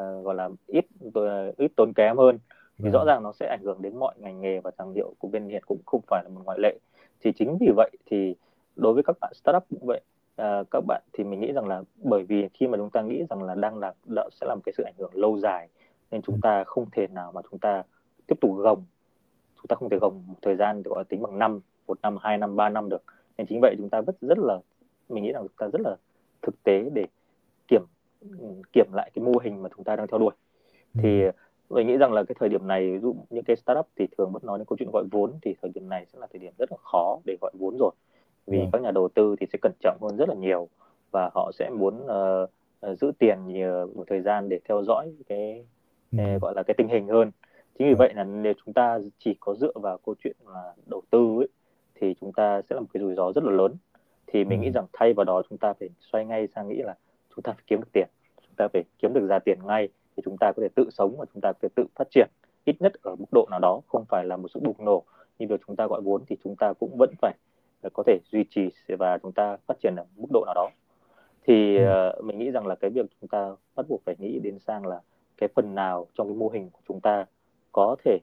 uh, 0.00 0.24
gọi 0.24 0.34
là 0.34 0.48
ít 0.66 0.86
uh, 1.08 1.56
ít 1.56 1.72
tốn 1.76 1.92
kém 1.92 2.16
hơn. 2.16 2.38
Thì 2.78 2.84
Vâng. 2.84 2.92
rõ 2.92 3.04
ràng 3.04 3.22
nó 3.22 3.32
sẽ 3.32 3.46
ảnh 3.46 3.62
hưởng 3.62 3.82
đến 3.82 3.96
mọi 3.96 4.14
ngành 4.18 4.40
nghề 4.40 4.60
và 4.60 4.70
hàng 4.78 4.92
hiệu 4.92 5.14
của 5.18 5.28
bên 5.28 5.48
hiện 5.48 5.62
cũng 5.66 5.78
không 5.86 6.00
phải 6.06 6.24
là 6.24 6.30
một 6.34 6.40
ngoại 6.44 6.58
lệ. 6.58 6.78
Thì 7.20 7.32
chính 7.32 7.56
vì 7.60 7.70
vậy 7.76 7.90
thì 8.06 8.34
đối 8.76 8.94
với 8.94 9.02
các 9.02 9.16
bạn 9.20 9.32
startup 9.34 9.64
cũng 9.70 9.86
vậy 9.86 10.00
à, 10.36 10.62
các 10.70 10.84
bạn 10.86 11.02
thì 11.12 11.24
mình 11.24 11.40
nghĩ 11.40 11.52
rằng 11.52 11.68
là 11.68 11.82
bởi 11.96 12.22
vì 12.22 12.48
khi 12.54 12.66
mà 12.66 12.78
chúng 12.78 12.90
ta 12.90 13.02
nghĩ 13.02 13.24
rằng 13.30 13.42
là 13.42 13.54
đang 13.54 13.78
là 13.78 13.94
đã 14.04 14.28
sẽ 14.32 14.46
là 14.46 14.54
một 14.54 14.60
cái 14.64 14.72
sự 14.76 14.82
ảnh 14.82 14.94
hưởng 14.98 15.10
lâu 15.14 15.38
dài 15.38 15.68
nên 16.10 16.22
chúng 16.22 16.40
ta 16.42 16.64
không 16.64 16.90
thể 16.92 17.06
nào 17.06 17.32
mà 17.32 17.40
chúng 17.50 17.58
ta 17.58 17.82
tiếp 18.26 18.34
tục 18.40 18.50
gồng. 18.56 18.84
Chúng 19.56 19.66
ta 19.66 19.76
không 19.76 19.88
thể 19.88 19.98
gồng 19.98 20.22
một 20.26 20.34
thời 20.42 20.56
gian 20.56 20.82
gọi 20.82 20.98
là 20.98 21.04
tính 21.04 21.22
bằng 21.22 21.38
năm 21.38 21.60
một 21.86 21.98
năm 22.02 22.16
hai 22.20 22.38
năm 22.38 22.56
ba 22.56 22.68
năm 22.68 22.88
được. 22.88 23.02
Nên 23.38 23.46
chính 23.46 23.60
vậy 23.60 23.74
chúng 23.78 23.88
ta 23.88 24.00
rất 24.00 24.20
rất 24.20 24.38
là 24.38 24.58
mình 25.08 25.24
nghĩ 25.24 25.32
rằng 25.32 25.42
chúng 25.42 25.56
ta 25.58 25.68
rất 25.72 25.80
là 25.84 25.96
thực 26.42 26.62
tế 26.62 26.90
để 26.94 27.06
kiểm 27.68 27.82
kiểm 28.72 28.86
lại 28.92 29.10
cái 29.14 29.24
mô 29.24 29.32
hình 29.42 29.62
mà 29.62 29.68
chúng 29.76 29.84
ta 29.84 29.96
đang 29.96 30.06
theo 30.06 30.18
đuổi. 30.18 30.32
Thì 30.94 31.22
mình 31.70 31.86
nghĩ 31.86 31.96
rằng 31.96 32.12
là 32.12 32.24
cái 32.24 32.34
thời 32.38 32.48
điểm 32.48 32.66
này 32.66 32.92
ví 32.92 32.98
dụ 32.98 33.14
những 33.30 33.44
cái 33.44 33.56
startup 33.56 33.86
thì 33.96 34.06
thường 34.18 34.32
vẫn 34.32 34.42
nói 34.46 34.58
đến 34.58 34.66
câu 34.66 34.76
chuyện 34.76 34.90
gọi 34.92 35.04
vốn 35.10 35.32
thì 35.42 35.54
thời 35.62 35.70
điểm 35.74 35.88
này 35.88 36.06
sẽ 36.12 36.18
là 36.18 36.26
thời 36.32 36.38
điểm 36.38 36.52
rất 36.58 36.72
là 36.72 36.78
khó 36.82 37.18
để 37.26 37.36
gọi 37.40 37.52
vốn 37.58 37.76
rồi. 37.78 37.90
Vì 38.46 38.58
Vâng. 38.58 38.68
các 38.72 38.82
nhà 38.82 38.90
đầu 38.90 39.08
tư 39.08 39.36
thì 39.40 39.46
sẽ 39.52 39.58
cẩn 39.62 39.72
trọng 39.80 39.98
hơn 40.02 40.16
rất 40.16 40.28
là 40.28 40.34
nhiều 40.34 40.68
và 41.10 41.30
họ 41.34 41.50
sẽ 41.54 41.70
muốn 41.70 41.94
uh, 42.04 42.98
giữ 42.98 43.12
tiền 43.18 43.38
nhiều 43.46 43.86
một 43.94 44.04
thời 44.06 44.20
gian 44.20 44.48
để 44.48 44.60
theo 44.68 44.82
dõi 44.82 45.12
cái, 45.28 45.64
cái 46.16 46.38
gọi 46.38 46.54
là 46.56 46.62
cái 46.62 46.74
tình 46.78 46.88
hình 46.88 47.08
hơn. 47.08 47.30
Chính 47.78 47.88
vì 47.88 47.94
Vâng. 47.94 47.98
vậy 47.98 48.14
là 48.14 48.24
nếu 48.24 48.52
chúng 48.64 48.74
ta 48.74 48.98
chỉ 49.18 49.36
có 49.40 49.54
dựa 49.54 49.72
vào 49.74 49.98
câu 50.06 50.14
chuyện 50.24 50.36
là 50.46 50.74
đầu 50.86 51.02
tư 51.10 51.18
ấy, 51.38 51.48
thì 51.94 52.14
chúng 52.20 52.32
ta 52.32 52.62
sẽ 52.70 52.74
là 52.74 52.80
một 52.80 52.86
cái 52.92 53.00
rủi 53.02 53.14
ro 53.14 53.32
rất 53.32 53.44
là 53.44 53.50
lớn 53.52 53.76
thì 54.26 54.44
mình 54.44 54.60
Ừ. 54.60 54.62
nghĩ 54.64 54.70
rằng 54.70 54.86
thay 54.92 55.12
vào 55.14 55.24
đó 55.24 55.42
chúng 55.50 55.58
ta 55.58 55.72
phải 55.72 55.88
xoay 56.00 56.24
ngay 56.24 56.48
sang 56.54 56.68
nghĩ 56.68 56.76
là 56.82 56.94
chúng 57.36 57.42
ta 57.42 57.52
phải 57.52 57.64
kiếm 57.66 57.80
được 57.80 57.88
tiền 57.92 58.08
chúng 58.42 58.54
ta 58.56 58.68
phải 58.72 58.84
kiếm 58.98 59.12
được 59.14 59.26
ra 59.26 59.38
tiền 59.38 59.58
ngay 59.66 59.88
thì 60.16 60.22
chúng 60.24 60.36
ta 60.40 60.52
có 60.56 60.62
thể 60.62 60.68
tự 60.74 60.90
sống 60.90 61.14
và 61.18 61.24
chúng 61.34 61.40
ta 61.40 61.52
có 61.52 61.58
thể 61.62 61.68
tự 61.74 61.84
phát 61.94 62.08
triển 62.10 62.28
ít 62.64 62.76
nhất 62.80 62.92
ở 63.02 63.14
mức 63.18 63.26
độ 63.32 63.46
nào 63.50 63.60
đó 63.60 63.80
không 63.88 64.04
phải 64.08 64.24
là 64.24 64.36
một 64.36 64.48
sự 64.54 64.60
bùng 64.60 64.76
nổ 64.84 65.02
như 65.38 65.46
việc 65.48 65.60
chúng 65.66 65.76
ta 65.76 65.86
gọi 65.86 66.00
vốn 66.00 66.22
thì 66.28 66.36
chúng 66.44 66.56
ta 66.56 66.72
cũng 66.72 66.96
vẫn 66.98 67.10
phải 67.22 67.34
có 67.92 68.02
thể 68.06 68.18
duy 68.32 68.44
trì 68.50 68.68
và 68.98 69.18
chúng 69.18 69.32
ta 69.32 69.56
phát 69.66 69.74
triển 69.82 69.94
ở 69.96 70.04
mức 70.16 70.28
độ 70.32 70.44
nào 70.46 70.54
đó 70.54 70.68
thì 71.46 71.78
Ừ. 71.78 72.08
uh, 72.18 72.24
mình 72.24 72.38
nghĩ 72.38 72.50
rằng 72.50 72.66
là 72.66 72.74
cái 72.74 72.90
việc 72.90 73.06
chúng 73.20 73.28
ta 73.28 73.56
bắt 73.74 73.86
buộc 73.88 74.02
phải 74.04 74.14
nghĩ 74.18 74.38
đến 74.38 74.58
sang 74.58 74.86
là 74.86 75.00
cái 75.36 75.48
phần 75.54 75.74
nào 75.74 76.06
trong 76.14 76.26
cái 76.28 76.36
mô 76.36 76.48
hình 76.48 76.70
của 76.70 76.80
chúng 76.88 77.00
ta 77.00 77.26
có 77.72 77.96
thể 78.04 78.18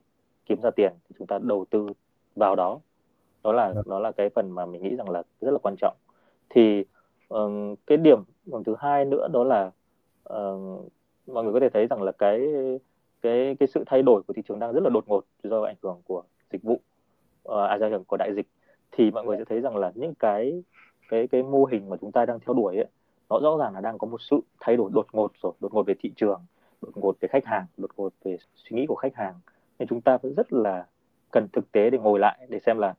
kiếm 0.45 0.61
ra 0.61 0.71
tiền 0.75 0.93
thì 1.09 1.15
chúng 1.17 1.27
ta 1.27 1.39
đầu 1.43 1.65
tư 1.69 1.87
vào 2.35 2.55
đó 2.55 2.79
đó 3.43 3.51
là 3.51 3.73
đó 3.85 3.99
là 3.99 4.11
cái 4.11 4.29
phần 4.29 4.51
mà 4.51 4.65
mình 4.65 4.83
nghĩ 4.83 4.95
rằng 4.95 5.09
là 5.09 5.23
rất 5.41 5.51
là 5.51 5.57
quan 5.57 5.75
trọng. 5.77 5.95
Thì 6.49 6.83
um, 7.27 7.75
cái 7.87 7.97
điểm 7.97 8.23
thứ 8.65 8.75
hai 8.79 9.05
nữa 9.05 9.27
đó 9.33 9.43
là 9.43 9.71
uh, 10.33 10.85
mọi 11.27 11.43
người 11.43 11.53
có 11.53 11.59
thể 11.59 11.69
thấy 11.69 11.87
rằng 11.87 12.01
là 12.01 12.11
cái 12.11 12.47
cái 13.21 13.55
cái 13.59 13.67
sự 13.67 13.83
thay 13.85 14.03
đổi 14.03 14.21
của 14.23 14.33
thị 14.33 14.41
trường 14.47 14.59
đang 14.59 14.73
rất 14.73 14.83
là 14.83 14.89
đột 14.89 15.07
ngột 15.07 15.25
do 15.43 15.63
ảnh 15.63 15.75
hưởng 15.83 16.01
của 16.07 16.23
dịch 16.51 16.63
vụ 16.63 16.81
uh, 17.49 17.69
à 17.69 17.77
do 17.77 17.85
ảnh 17.85 17.91
hưởng 17.91 18.03
của 18.03 18.17
đại 18.17 18.33
dịch. 18.35 18.47
Thì 18.91 19.11
mọi 19.11 19.25
người 19.25 19.37
sẽ 19.37 19.45
thấy 19.45 19.61
rằng 19.61 19.75
là 19.77 19.91
những 19.95 20.15
cái 20.15 20.63
cái 21.09 21.27
cái 21.27 21.43
mô 21.43 21.65
hình 21.65 21.89
mà 21.89 21.97
chúng 22.01 22.11
ta 22.11 22.25
đang 22.25 22.39
theo 22.39 22.53
đuổi 22.53 22.75
ấy, 22.75 22.87
nó 23.29 23.39
rõ 23.39 23.57
ràng 23.59 23.73
là 23.73 23.81
đang 23.81 23.97
có 23.97 24.07
một 24.07 24.21
sự 24.21 24.39
thay 24.59 24.77
đổi 24.77 24.91
đột 24.93 25.07
ngột 25.11 25.31
rồi 25.41 25.53
đột 25.59 25.73
ngột 25.73 25.83
về 25.83 25.93
thị 25.99 26.11
trường 26.15 26.41
đột 26.81 26.91
ngột 26.95 27.15
về 27.19 27.27
khách 27.27 27.45
hàng 27.45 27.65
đột 27.77 27.91
ngột 27.97 28.13
về 28.23 28.37
suy 28.55 28.77
nghĩ 28.77 28.85
của 28.85 28.95
khách 28.95 29.15
hàng. 29.15 29.33
Nên 29.79 29.87
chúng 29.87 30.01
ta 30.01 30.17
vẫn 30.17 30.33
rất 30.33 30.53
là 30.53 30.85
cần 31.31 31.47
thực 31.53 31.71
tế 31.71 31.89
để 31.89 31.97
ngồi 31.97 32.19
lại 32.19 32.47
để 32.49 32.59
xem 32.59 32.77
là 32.77 32.93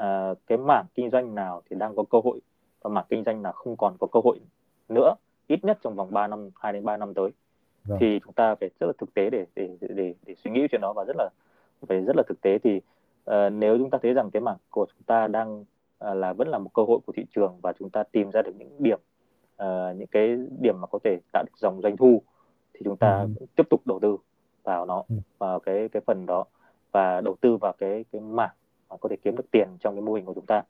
uh, 0.00 0.38
cái 0.46 0.58
mảng 0.58 0.86
kinh 0.94 1.10
doanh 1.10 1.34
nào 1.34 1.62
thì 1.70 1.76
đang 1.76 1.96
có 1.96 2.04
cơ 2.10 2.20
hội 2.24 2.40
và 2.82 2.90
mảng 2.90 3.04
kinh 3.08 3.24
doanh 3.24 3.42
nào 3.42 3.52
không 3.52 3.76
còn 3.76 3.96
có 4.00 4.06
cơ 4.12 4.20
hội 4.24 4.38
nữa 4.88 5.14
ít 5.46 5.64
nhất 5.64 5.78
trong 5.82 5.94
vòng 5.94 6.08
3 6.10 6.26
năm 6.26 6.50
2 6.54 6.72
đến 6.72 6.84
3 6.84 6.96
năm 6.96 7.14
tới 7.14 7.30
Vâng. 7.84 7.98
thì 8.00 8.20
chúng 8.24 8.32
ta 8.32 8.54
phải 8.54 8.70
rất 8.80 8.86
là 8.86 8.92
thực 8.98 9.14
tế 9.14 9.30
để 9.30 9.46
để 9.54 9.76
để 9.80 9.88
để, 9.94 10.14
để 10.26 10.34
suy 10.44 10.50
nghĩ 10.50 10.66
chuyện 10.70 10.80
đó 10.80 10.92
và 10.96 11.04
rất 11.04 11.16
là 11.16 11.28
phải 11.88 12.00
rất 12.00 12.16
là 12.16 12.22
thực 12.28 12.40
tế 12.40 12.58
thì 12.58 12.76
uh, 13.30 13.52
nếu 13.52 13.78
chúng 13.78 13.90
ta 13.90 13.98
thấy 14.02 14.12
rằng 14.14 14.30
cái 14.30 14.40
mảng 14.40 14.56
của 14.70 14.86
chúng 14.94 15.02
ta 15.06 15.26
đang 15.26 15.60
uh, 15.60 16.16
là 16.16 16.32
vẫn 16.32 16.48
là 16.48 16.58
một 16.58 16.70
cơ 16.74 16.82
hội 16.82 16.98
của 17.06 17.12
thị 17.16 17.24
trường 17.34 17.58
và 17.62 17.72
chúng 17.78 17.90
ta 17.90 18.02
tìm 18.02 18.30
ra 18.30 18.42
được 18.42 18.52
những 18.58 18.70
điểm 18.78 18.98
uh, 19.62 19.96
những 19.96 20.06
cái 20.10 20.36
điểm 20.60 20.80
mà 20.80 20.86
có 20.86 20.98
thể 21.04 21.18
tạo 21.32 21.44
được 21.46 21.58
dòng 21.58 21.80
doanh 21.82 21.96
thu 21.96 22.22
thì 22.74 22.80
chúng 22.84 22.96
ta 22.96 23.20
Ừ. 23.38 23.46
tiếp 23.56 23.62
tục 23.70 23.80
đầu 23.84 23.98
tư 24.02 24.16
vào 24.62 24.86
nó 24.86 25.02
Ừ. 25.08 25.14
vào 25.38 25.60
cái 25.60 25.88
cái 25.88 26.02
phần 26.06 26.26
đó 26.26 26.44
và 26.92 27.20
đầu 27.20 27.36
tư 27.40 27.56
vào 27.56 27.72
cái 27.78 28.04
cái 28.12 28.20
mảng 28.20 28.54
mà 28.94 28.98
có 29.00 29.08
thể 29.08 29.16
kiếm 29.16 29.36
được 29.36 29.50
tiền 29.50 29.68
trong 29.80 29.94
cái 29.94 30.02
mô 30.02 30.12
hình 30.14 30.24
của 30.24 30.34
chúng 30.34 30.46
ta 30.46 30.62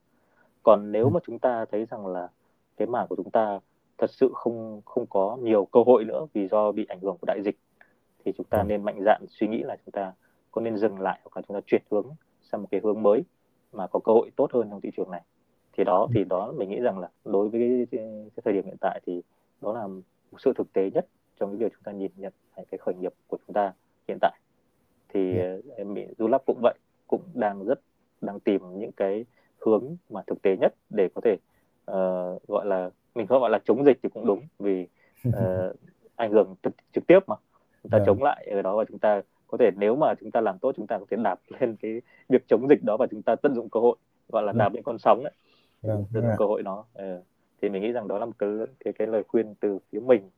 còn 0.63 0.93
nếu 0.93 1.05
Ừ. 1.05 1.11
mà 1.11 1.21
chúng 1.27 1.39
ta 1.39 1.65
thấy 1.71 1.85
rằng 1.91 2.07
là 2.07 2.29
cái 2.77 2.87
mảng 2.87 3.07
của 3.09 3.17
chúng 3.17 3.31
ta 3.31 3.61
thật 3.99 4.11
sự 4.11 4.31
không 4.35 4.81
không 4.85 5.07
có 5.07 5.37
nhiều 5.43 5.65
cơ 5.73 5.81
hội 5.87 6.05
nữa 6.05 6.27
vì 6.33 6.49
do 6.49 6.73
bị 6.73 6.87
ảnh 6.89 7.01
hưởng 7.01 7.17
của 7.21 7.25
đại 7.27 7.43
dịch 7.45 7.57
thì 8.25 8.33
chúng 8.37 8.47
ta 8.47 8.59
Vâng. 8.59 8.69
nên 8.69 8.83
mạnh 8.85 8.99
dạn 9.05 9.25
suy 9.29 9.47
nghĩ 9.49 9.63
là 9.63 9.77
chúng 9.85 9.93
ta 9.93 10.13
có 10.51 10.61
nên 10.61 10.77
dừng 10.77 11.01
lại 11.01 11.21
hoặc 11.25 11.37
là 11.37 11.43
chúng 11.49 11.55
ta 11.57 11.61
chuyển 11.67 11.83
hướng 11.91 12.07
sang 12.43 12.63
một 12.63 12.69
cái 12.71 12.81
hướng 12.85 13.03
mới 13.03 13.23
mà 13.73 13.87
có 13.87 13.99
cơ 14.05 14.13
hội 14.13 14.31
tốt 14.37 14.53
hơn 14.53 14.71
trong 14.71 14.81
thị 14.81 14.91
trường 14.97 15.11
này 15.11 15.23
thì 15.73 15.85
đó 15.85 16.09
thì 16.15 16.25
đó 16.25 16.53
mình 16.57 16.69
nghĩ 16.71 16.81
rằng 16.81 16.99
là 16.99 17.09
đối 17.25 17.49
với 17.49 17.61
cái, 17.61 17.87
cái, 17.91 18.31
cái 18.37 18.43
thời 18.45 18.55
điểm 18.55 18.65
hiện 18.65 18.77
tại 18.81 19.01
thì 19.07 19.23
đó 19.61 19.73
là 19.73 19.87
một 19.87 20.39
sự 20.39 20.53
thực 20.57 20.73
tế 20.73 20.91
nhất 20.91 21.07
trong 21.41 21.51
cái 21.51 21.57
việc 21.57 21.73
chúng 21.73 21.83
ta 21.83 21.93
nhìn 21.93 22.11
nhận 22.17 22.33
cái 22.71 22.79
khởi 22.79 22.95
nghiệp 22.95 23.13
của 23.27 23.39
chúng 23.47 23.55
ta 23.55 23.73
hiện 24.09 24.19
tại 24.21 24.33
thì 25.09 25.33
yeah. 25.33 25.65
Dạ. 25.65 25.75
em 25.77 25.95
nghĩ 25.95 26.07
du 26.19 26.29
lab 26.29 26.41
cũng 26.47 26.59
vậy 26.63 26.75
cũng 27.07 27.23
đang 27.35 27.65
rất 27.65 27.81
đang 28.27 28.41
tìm 28.41 28.61
những 28.79 28.93
cái 28.93 29.25
hướng 29.61 29.97
mà 30.11 30.21
thực 30.27 30.43
tế 30.43 30.57
nhất 30.57 30.75
để 30.91 31.09
có 31.15 31.21
thể 31.25 31.37
uh, 31.91 32.49
gọi 32.49 32.67
là 32.67 32.91
mình 33.15 33.27
không 33.27 33.41
gọi 33.41 33.51
là 33.51 33.59
chống 33.65 33.85
dịch 33.85 33.99
thì 34.03 34.09
cũng 34.09 34.27
đúng 34.27 34.41
vì 34.59 34.87
uh, 35.29 35.35
ảnh 36.17 36.33
hưởng 36.33 36.55
trực, 36.63 36.73
trực 36.93 37.07
tiếp 37.07 37.19
mà 37.27 37.37
chúng 37.83 37.91
ta 37.91 37.99
yeah. 37.99 38.07
Dạ. 38.07 38.13
chống 38.13 38.23
lại 38.23 38.47
ở 38.51 38.63
đó 38.63 38.77
và 38.77 38.85
chúng 38.85 38.99
ta 38.99 39.23
có 39.47 39.59
thể 39.59 39.71
nếu 39.77 39.97
mà 39.97 40.15
chúng 40.21 40.31
ta 40.31 40.41
làm 40.41 40.59
tốt 40.59 40.73
chúng 40.77 40.87
ta 40.87 40.99
có 40.99 41.05
thể 41.11 41.17
đạp 41.25 41.41
lên 41.61 41.77
cái 41.77 42.01
việc 42.29 42.49
chống 42.49 42.69
dịch 42.69 42.85
đó 42.85 42.97
và 42.97 43.07
chúng 43.11 43.23
ta 43.23 43.37
tận 43.37 43.55
dụng 43.55 43.69
cơ 43.69 43.81
hội 43.81 43.97
gọi 44.29 44.43
là 44.43 44.53
đạp 44.53 44.75
lên 44.75 44.83
con 44.83 44.99
sóng 44.99 45.25
đấy 45.25 45.33
yeah. 45.83 45.99
tận 46.13 46.23
dụng 46.23 46.33
cơ 46.39 46.45
hội 46.45 46.63
đó 46.63 46.85
uh, 46.99 47.25
thì 47.63 47.69
mình 47.69 47.83
nghĩ 47.83 47.93
rằng 47.93 48.09
đó 48.09 48.19
là 48.19 48.27
một 48.27 48.39
cái 48.39 48.51
cái 48.85 48.93
cái 48.93 49.07
lời 49.07 49.23
khuyên 49.29 49.55
từ 49.61 49.79
phía 49.93 50.01
mình 50.01 50.31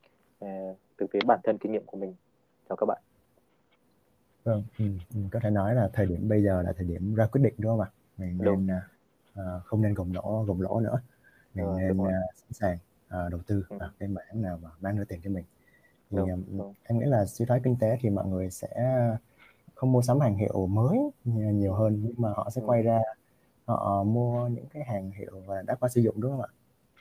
từ 0.97 1.07
phía 1.11 1.19
bản 1.25 1.39
thân 1.43 1.57
kinh 1.57 1.71
nghiệm 1.71 1.83
của 1.85 1.97
mình 1.97 2.15
cho 2.69 2.75
các 2.75 2.85
bạn 2.85 2.97
vâng 4.47 4.63
ừ, 4.79 4.85
ừ, 5.13 5.19
có 5.31 5.39
thể 5.39 5.49
nói 5.49 5.75
là 5.75 5.89
thời 5.93 6.05
điểm 6.05 6.29
bây 6.29 6.43
giờ 6.43 6.61
là 6.61 6.73
thời 6.73 6.87
điểm 6.87 7.15
ra 7.15 7.25
quyết 7.25 7.41
định 7.41 7.53
đúng 7.57 7.71
không 7.71 7.81
ạ? 7.81 7.89
Mình 8.17 8.37
đúng. 8.41 8.67
nên 8.67 8.77
uh, 9.39 9.63
không 9.65 9.81
nên 9.81 9.93
gồng 9.93 10.13
lỗ 10.13 10.43
gồng 10.47 10.61
lỗ 10.61 10.79
nữa. 10.79 10.99
Mình 11.53 11.65
ừ, 11.65 11.77
nên 11.79 11.97
uh, 11.97 12.09
sẵn 12.35 12.51
sàng 12.51 12.77
uh, 13.07 13.31
đầu 13.31 13.39
tư 13.47 13.63
ừ. 13.69 13.77
vào 13.79 13.89
cái 13.99 14.09
mảng 14.09 14.41
nào 14.41 14.59
mà 14.63 14.69
mang 14.81 14.97
được 14.97 15.03
tiền 15.07 15.19
cho 15.23 15.29
mình. 15.29 15.43
Thì 16.11 16.17
đúng, 16.17 16.43
đúng. 16.57 16.73
em 16.83 16.99
nghĩ 16.99 17.05
là 17.05 17.25
suy 17.25 17.45
thoái 17.45 17.59
kinh 17.63 17.75
tế 17.79 17.97
thì 18.01 18.09
mọi 18.09 18.25
người 18.25 18.49
sẽ 18.49 18.69
không 19.75 19.91
mua 19.91 20.01
sắm 20.01 20.19
hàng 20.19 20.37
hiệu 20.37 20.67
mới 20.67 20.97
nhiều 21.25 21.73
hơn 21.73 22.01
nhưng 22.03 22.13
mà 22.17 22.29
họ 22.29 22.49
sẽ 22.49 22.61
quay 22.65 22.81
ra 22.81 22.99
họ 23.65 24.03
mua 24.03 24.47
những 24.47 24.65
cái 24.73 24.83
hàng 24.83 25.11
hiệu 25.11 25.41
và 25.45 25.61
đã 25.61 25.75
qua 25.75 25.89
sử 25.89 26.01
dụng 26.01 26.21
đúng 26.21 26.31
không 26.31 26.41
ạ? 26.41 26.49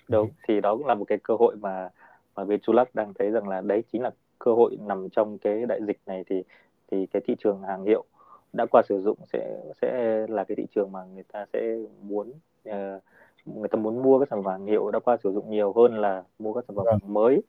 Đúng 0.08 0.30
thì 0.48 0.60
đó 0.60 0.76
cũng 0.76 0.86
là 0.86 0.94
một 0.94 1.04
cái 1.08 1.18
cơ 1.22 1.34
hội 1.38 1.56
mà 1.56 1.88
mà 2.34 2.44
bên 2.44 2.60
Chulac 2.60 2.94
đang 2.94 3.14
thấy 3.18 3.30
rằng 3.30 3.48
là 3.48 3.60
đấy 3.60 3.82
chính 3.92 4.02
là 4.02 4.10
cơ 4.38 4.52
hội 4.52 4.76
nằm 4.80 5.08
trong 5.08 5.38
cái 5.38 5.66
đại 5.68 5.80
dịch 5.86 5.98
này. 6.06 6.24
Thì 6.28 6.44
thì 6.90 7.06
cái 7.06 7.22
thị 7.26 7.36
trường 7.38 7.62
hàng 7.62 7.84
hiệu 7.84 8.04
đã 8.52 8.66
qua 8.70 8.82
sử 8.88 9.00
dụng 9.02 9.18
sẽ 9.32 9.60
sẽ 9.82 10.26
là 10.28 10.44
cái 10.44 10.56
thị 10.56 10.66
trường 10.74 10.92
mà 10.92 11.04
người 11.04 11.24
ta 11.32 11.44
sẽ 11.52 11.76
muốn 12.02 12.32
uh, 12.68 13.02
người 13.46 13.68
ta 13.68 13.76
muốn 13.76 14.02
mua 14.02 14.18
các 14.18 14.28
sản 14.30 14.42
phẩm 14.42 14.52
hàng 14.52 14.66
hiệu 14.66 14.90
đã 14.90 14.98
qua 14.98 15.16
sử 15.24 15.32
dụng 15.32 15.50
nhiều 15.50 15.72
hơn 15.72 15.98
là 15.98 16.22
mua 16.38 16.52
các 16.52 16.64
sản 16.68 16.76
phẩm 16.76 16.84
vâng. 16.84 17.12
mới. 17.12 17.42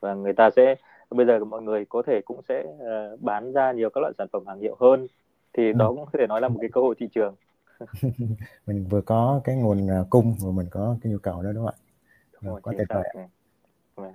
Và 0.00 0.14
người 0.14 0.32
ta 0.32 0.50
sẽ 0.56 0.74
bây 1.10 1.26
giờ 1.26 1.44
mọi 1.44 1.62
người 1.62 1.84
có 1.84 2.02
thể 2.06 2.20
cũng 2.24 2.40
sẽ 2.48 2.64
uh, 2.64 3.20
bán 3.22 3.52
ra 3.52 3.72
nhiều 3.72 3.90
các 3.90 4.00
loại 4.00 4.12
sản 4.18 4.28
phẩm 4.32 4.46
hàng 4.46 4.60
hiệu 4.60 4.76
hơn. 4.80 5.06
Thì 5.52 5.72
đó 5.72 5.88
cũng 5.88 6.04
có 6.04 6.18
thể 6.18 6.26
nói 6.26 6.40
là 6.40 6.48
một 6.48 6.58
cái 6.60 6.70
cơ 6.72 6.80
hội 6.80 6.94
thị 6.98 7.08
trường. 7.14 7.34
Mình 8.66 8.86
vừa 8.90 9.00
có 9.00 9.40
cái 9.44 9.56
nguồn 9.56 9.86
ờ, 9.88 10.06
cung 10.10 10.34
và 10.40 10.50
mình 10.50 10.66
có 10.70 10.96
cái 11.02 11.12
nhu 11.12 11.18
cầu 11.18 11.42
đó 11.42 11.52
đúng 11.52 11.66
không 11.66 11.74
ạ? 11.74 11.78
Rồi, 12.40 12.60
quá 12.60 12.72
tuyệt 12.76 12.88
vời. 12.88 13.04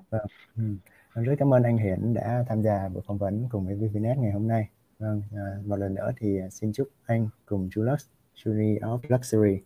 vâng. 0.09 0.77
Rất 1.23 1.35
cảm 1.39 1.53
ơn 1.53 1.63
anh 1.63 1.77
Hiển 1.77 2.13
đã 2.13 2.43
tham 2.47 2.61
gia 2.61 2.89
buổi 2.93 3.03
phỏng 3.07 3.17
vấn 3.17 3.47
cùng 3.51 3.65
với 3.65 3.75
VPNet 3.75 4.17
ngày 4.17 4.31
hôm 4.31 4.47
nay. 4.47 4.69
Vâng 4.99 5.21
à, 5.35 5.43
một 5.65 5.75
lần 5.75 5.95
nữa 5.95 6.11
thì 6.17 6.39
à, 6.39 6.49
xin 6.49 6.73
chúc 6.73 6.87
anh 7.05 7.29
cùng 7.45 7.69
chú 7.71 7.81
Lux 7.81 8.05
Journey 8.35 8.79
of 8.79 8.99
Luxury 9.07 9.61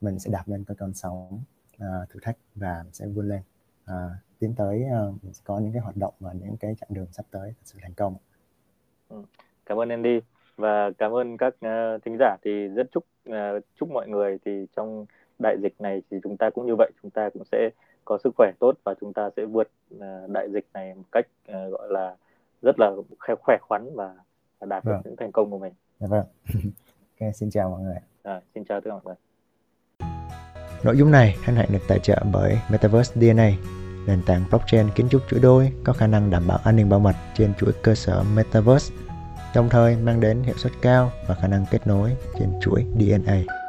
mình 0.00 0.18
sẽ 0.18 0.30
đạp 0.30 0.42
lên 0.46 0.64
con 0.64 0.76
con 0.76 0.94
sóng 0.94 1.40
à, 1.78 1.86
thử 2.10 2.20
thách 2.22 2.36
và 2.54 2.84
sẽ 2.92 3.06
vươn 3.06 3.28
lên. 3.28 3.40
À, 3.84 4.10
tiến 4.38 4.54
tới 4.56 4.84
à, 4.84 5.00
mình 5.22 5.32
sẽ 5.32 5.42
có 5.44 5.58
những 5.58 5.72
cái 5.72 5.82
hoạt 5.82 5.96
động 5.96 6.14
và 6.20 6.32
những 6.32 6.56
cái 6.56 6.74
chặng 6.80 6.88
đường 6.92 7.06
sắp 7.12 7.26
tới 7.30 7.48
thật 7.48 7.64
sự 7.64 7.78
thành 7.82 7.94
công. 7.94 8.14
Ừ, 9.08 9.22
cảm 9.66 9.78
ơn 9.78 9.88
Andy 9.88 10.20
và 10.56 10.90
cảm 10.98 11.12
ơn 11.12 11.36
các 11.36 11.54
uh, 11.54 12.02
thính 12.04 12.16
giả 12.18 12.36
thì 12.44 12.68
rất 12.68 12.86
chúc 12.92 13.04
uh, 13.28 13.64
chúc 13.80 13.90
mọi 13.90 14.08
người 14.08 14.38
thì 14.44 14.66
trong 14.76 15.06
đại 15.38 15.56
dịch 15.62 15.74
này 15.78 16.02
thì 16.10 16.16
chúng 16.22 16.36
ta 16.36 16.50
cũng 16.50 16.66
như 16.66 16.74
vậy 16.78 16.90
chúng 17.02 17.10
ta 17.10 17.30
cũng 17.34 17.44
sẽ 17.52 17.70
có 18.04 18.18
sức 18.24 18.34
khỏe 18.36 18.52
tốt 18.58 18.72
và 18.84 18.94
chúng 19.00 19.12
ta 19.12 19.30
sẽ 19.36 19.44
vượt 19.44 19.70
uh, 19.96 20.00
đại 20.28 20.50
dịch 20.52 20.66
này 20.74 20.94
một 20.94 21.02
cách 21.12 21.26
uh, 21.48 21.72
gọi 21.72 21.88
là 21.90 22.16
rất 22.62 22.78
là 22.78 22.90
khỏe 23.40 23.56
khoắn 23.60 23.94
và 23.94 24.14
đạt 24.60 24.84
được 24.84 24.92
vâng. 24.92 25.02
những 25.04 25.16
thành 25.16 25.32
công 25.32 25.50
của 25.50 25.58
mình. 25.58 25.72
Dạ 25.98 26.06
vâng. 26.06 26.24
ok, 27.20 27.34
xin 27.34 27.50
chào 27.50 27.70
mọi 27.70 27.80
người. 27.80 27.96
À, 28.22 28.40
xin 28.54 28.64
chào 28.64 28.80
tất 28.80 28.90
cả 28.90 28.94
mọi 28.94 29.02
người. 29.04 29.14
Nội 30.84 30.96
dung 30.96 31.10
này 31.10 31.36
hân 31.44 31.56
hạnh 31.56 31.68
được 31.72 31.78
tài 31.88 31.98
trợ 31.98 32.22
bởi 32.32 32.58
Metaverse 32.70 33.14
DNA, 33.14 33.50
nền 34.06 34.22
tảng 34.26 34.44
blockchain 34.50 34.86
kiến 34.94 35.08
trúc 35.08 35.22
chuỗi 35.28 35.40
đôi 35.40 35.72
có 35.84 35.92
khả 35.92 36.06
năng 36.06 36.30
đảm 36.30 36.42
bảo 36.48 36.58
an 36.64 36.76
ninh 36.76 36.88
bảo 36.88 37.00
mật 37.00 37.14
trên 37.34 37.54
chuỗi 37.54 37.72
cơ 37.82 37.94
sở 37.94 38.24
Metaverse, 38.36 38.94
đồng 39.54 39.68
thời 39.68 39.96
mang 39.96 40.20
đến 40.20 40.42
hiệu 40.42 40.56
suất 40.56 40.72
cao 40.82 41.10
và 41.28 41.34
khả 41.34 41.48
năng 41.48 41.64
kết 41.70 41.86
nối 41.86 42.16
trên 42.38 42.52
chuỗi 42.60 42.86
DNA. 42.94 43.61